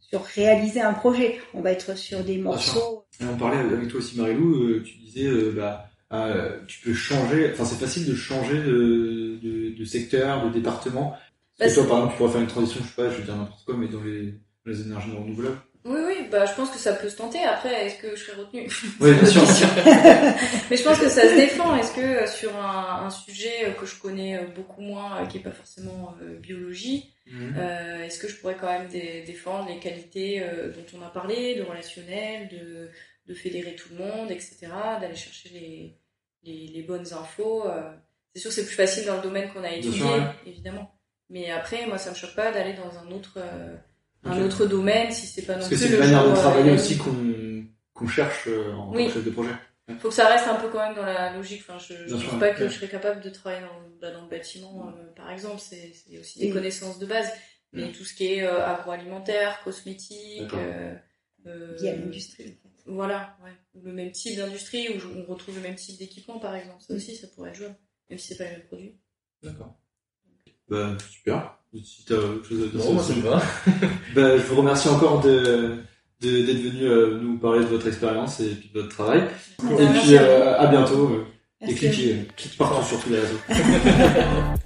sur 0.00 0.22
réaliser 0.24 0.80
un 0.80 0.94
projet. 0.94 1.38
On 1.54 1.60
va 1.60 1.72
être 1.72 1.96
sur 1.98 2.24
des 2.24 2.38
morceaux. 2.38 3.04
Et 3.20 3.24
on 3.24 3.36
parlait 3.36 3.58
avec 3.58 3.88
toi 3.88 3.98
aussi, 3.98 4.16
Marilou, 4.16 4.54
euh, 4.64 4.82
tu 4.82 4.96
disais, 4.98 5.26
euh, 5.26 5.52
bah, 5.54 5.90
euh, 6.12 6.60
tu 6.66 6.80
peux 6.80 6.94
changer, 6.94 7.50
enfin, 7.52 7.64
c'est 7.64 7.76
facile 7.84 8.06
de 8.06 8.14
changer 8.14 8.56
de, 8.62 9.38
de, 9.42 9.76
de 9.76 9.84
secteur, 9.84 10.46
de 10.46 10.50
département. 10.52 11.14
Parce 11.58 11.72
que 11.72 11.80
toi, 11.80 11.88
par 11.88 11.96
exemple, 11.98 12.12
tu 12.14 12.18
pourrais 12.18 12.32
faire 12.32 12.40
une 12.40 12.46
transition, 12.46 12.80
je 12.82 12.88
sais 12.88 12.94
pas, 12.94 13.10
je 13.10 13.16
vais 13.18 13.24
dire 13.24 13.36
n'importe 13.36 13.64
quoi, 13.64 13.76
mais 13.76 13.88
dans 13.88 14.00
les, 14.02 14.30
dans 14.32 14.38
les 14.72 14.80
énergies 14.80 15.10
renouvelables. 15.10 15.58
Oui, 15.88 16.00
oui, 16.06 16.28
bah, 16.30 16.44
je 16.44 16.52
pense 16.54 16.70
que 16.70 16.78
ça 16.78 16.92
peut 16.92 17.08
se 17.08 17.16
tenter. 17.16 17.42
Après, 17.44 17.86
est-ce 17.86 17.96
que 18.02 18.14
je 18.14 18.22
serai 18.24 18.40
retenue? 18.42 18.68
Oui, 19.00 19.14
bien 19.14 19.26
sûr. 19.26 19.42
Mais 20.70 20.76
je 20.76 20.82
pense 20.84 20.98
que 20.98 21.08
ça 21.08 21.22
se 21.22 21.34
défend. 21.34 21.74
Est-ce 21.76 21.94
que 21.94 22.00
euh, 22.00 22.26
sur 22.26 22.54
un, 22.56 23.06
un 23.06 23.10
sujet 23.10 23.64
euh, 23.66 23.70
que 23.72 23.86
je 23.86 23.98
connais 23.98 24.36
euh, 24.36 24.42
beaucoup 24.54 24.82
moins, 24.82 25.26
qui 25.26 25.38
est 25.38 25.42
pas 25.42 25.50
forcément 25.52 26.14
euh, 26.22 26.38
biologie, 26.38 27.12
Mhm. 27.30 27.54
euh, 27.58 28.04
est-ce 28.04 28.18
que 28.18 28.26
je 28.28 28.36
pourrais 28.36 28.56
quand 28.56 28.72
même 28.72 28.88
dé- 28.88 29.22
défendre 29.26 29.68
les 29.68 29.78
qualités 29.78 30.42
euh, 30.42 30.70
dont 30.72 30.98
on 30.98 31.02
a 31.06 31.10
parlé, 31.10 31.56
de 31.56 31.62
relationnel, 31.62 32.48
de, 32.48 32.88
de 33.26 33.34
fédérer 33.34 33.74
tout 33.74 33.90
le 33.92 33.98
monde, 34.04 34.30
etc., 34.30 34.56
d'aller 35.00 35.14
chercher 35.14 35.50
les, 35.50 35.98
les, 36.42 36.68
les 36.68 36.82
bonnes 36.82 37.12
infos. 37.12 37.64
C'est 38.34 38.40
sûr, 38.40 38.48
que 38.50 38.54
c'est 38.56 38.64
plus 38.66 38.74
facile 38.74 39.04
dans 39.04 39.16
le 39.16 39.22
domaine 39.22 39.50
qu'on 39.52 39.62
a 39.62 39.70
étudié, 39.72 39.98
sûr, 39.98 40.08
ouais. 40.10 40.22
évidemment. 40.46 40.94
Mais 41.28 41.50
après, 41.50 41.86
moi, 41.86 41.98
ça 41.98 42.10
me 42.10 42.14
choque 42.14 42.34
pas 42.34 42.50
d'aller 42.50 42.72
dans 42.72 42.98
un 42.98 43.10
autre, 43.12 43.38
un 44.24 44.42
autre 44.42 44.66
domaine 44.66 45.10
si 45.12 45.26
c'est 45.26 45.42
pas 45.42 45.54
non 45.54 45.58
Parce 45.60 45.70
que 45.70 45.74
plus 45.74 45.84
c'est 45.84 45.90
une 45.90 45.94
le 45.94 46.00
manière 46.00 46.28
de 46.28 46.34
travailler 46.34 46.70
euh, 46.70 46.74
aussi 46.74 46.98
qu'on 46.98 47.64
qu'on 47.94 48.08
cherche 48.08 48.44
euh, 48.48 48.72
en 48.74 48.92
Oui. 48.94 49.04
tant 49.04 49.08
que 49.08 49.14
chef 49.14 49.24
de 49.24 49.30
projet. 49.30 49.50
faut 49.98 50.08
que 50.08 50.14
ça 50.14 50.28
reste 50.28 50.46
un 50.46 50.54
peu 50.56 50.68
quand 50.68 50.78
même 50.78 50.94
dans 50.94 51.02
la 51.04 51.32
logique. 51.34 51.64
Enfin, 51.68 51.78
je, 51.78 52.04
Bien 52.04 52.16
pense 52.28 52.38
pas 52.38 52.50
que 52.50 52.62
ouais. 52.64 52.68
je 52.68 52.74
serais 52.74 52.88
capable 52.88 53.20
de 53.20 53.30
travailler 53.30 53.62
dans, 53.62 53.80
bah, 54.00 54.12
dans 54.12 54.22
le 54.22 54.28
bâtiment, 54.28 54.88
euh, 54.88 55.12
par 55.16 55.30
exemple. 55.30 55.60
C'est 55.60 55.92
aussi 56.20 56.38
des 56.38 56.50
connaissances 56.50 56.98
de 56.98 57.06
base. 57.06 57.28
Mais 57.72 57.92
tout 57.92 58.04
ce 58.04 58.14
qui 58.14 58.32
est 58.32 58.42
euh, 58.44 58.64
agroalimentaire, 58.64 59.60
cosmétique, 59.62 60.54
euh, 60.54 60.94
euh, 61.46 61.76
à 61.80 61.96
l'industrie. 61.96 62.58
Voilà, 62.86 63.36
ouais. 63.44 63.52
Le 63.82 63.92
même 63.92 64.10
type 64.12 64.36
d'industrie 64.36 64.88
où 64.88 65.00
on 65.18 65.24
retrouve 65.30 65.56
le 65.56 65.60
même 65.62 65.74
type 65.74 65.98
d'équipement, 65.98 66.38
par 66.38 66.54
exemple. 66.56 66.82
Ça 66.82 66.94
aussi, 66.94 67.14
ça 67.16 67.26
pourrait 67.28 67.50
être 67.50 67.56
jouable. 67.56 67.76
Même 68.08 68.18
si 68.18 68.28
c'est 68.28 68.38
pas 68.38 68.44
les 68.44 68.52
mêmes 68.52 68.66
produits. 68.66 68.98
D'accord. 69.42 69.78
Bah, 70.68 70.96
super. 71.10 71.57
Si 71.74 72.04
t'as 72.06 72.14
autre 72.14 72.48
chose 72.48 72.62
à 72.62 72.76
dire 72.76 72.92
moi, 72.92 73.02
ça 73.02 73.14
me 73.14 73.20
va. 73.22 73.42
Bah, 74.14 74.36
je 74.38 74.42
vous 74.42 74.56
remercie 74.56 74.88
encore 74.88 75.20
de 75.20 75.74
de- 76.20 76.42
d'être 76.46 76.62
venu 76.62 76.84
euh, 76.84 77.18
nous 77.20 77.38
parler 77.38 77.60
de 77.60 77.66
votre 77.66 77.86
expérience 77.86 78.40
et 78.40 78.48
puis 78.54 78.70
de 78.74 78.80
votre 78.80 78.94
travail. 78.94 79.22
Et 79.78 79.86
puis 79.86 80.16
euh, 80.16 80.58
à 80.58 80.66
bientôt. 80.66 81.10
euh, 81.12 81.24
et 81.68 81.74
cliquez, 81.74 82.26
cliquez 82.36 82.56
partout 82.56 82.84
sur 82.86 82.98
tous 83.00 83.10
les 83.10 83.20
réseaux. 83.20 83.38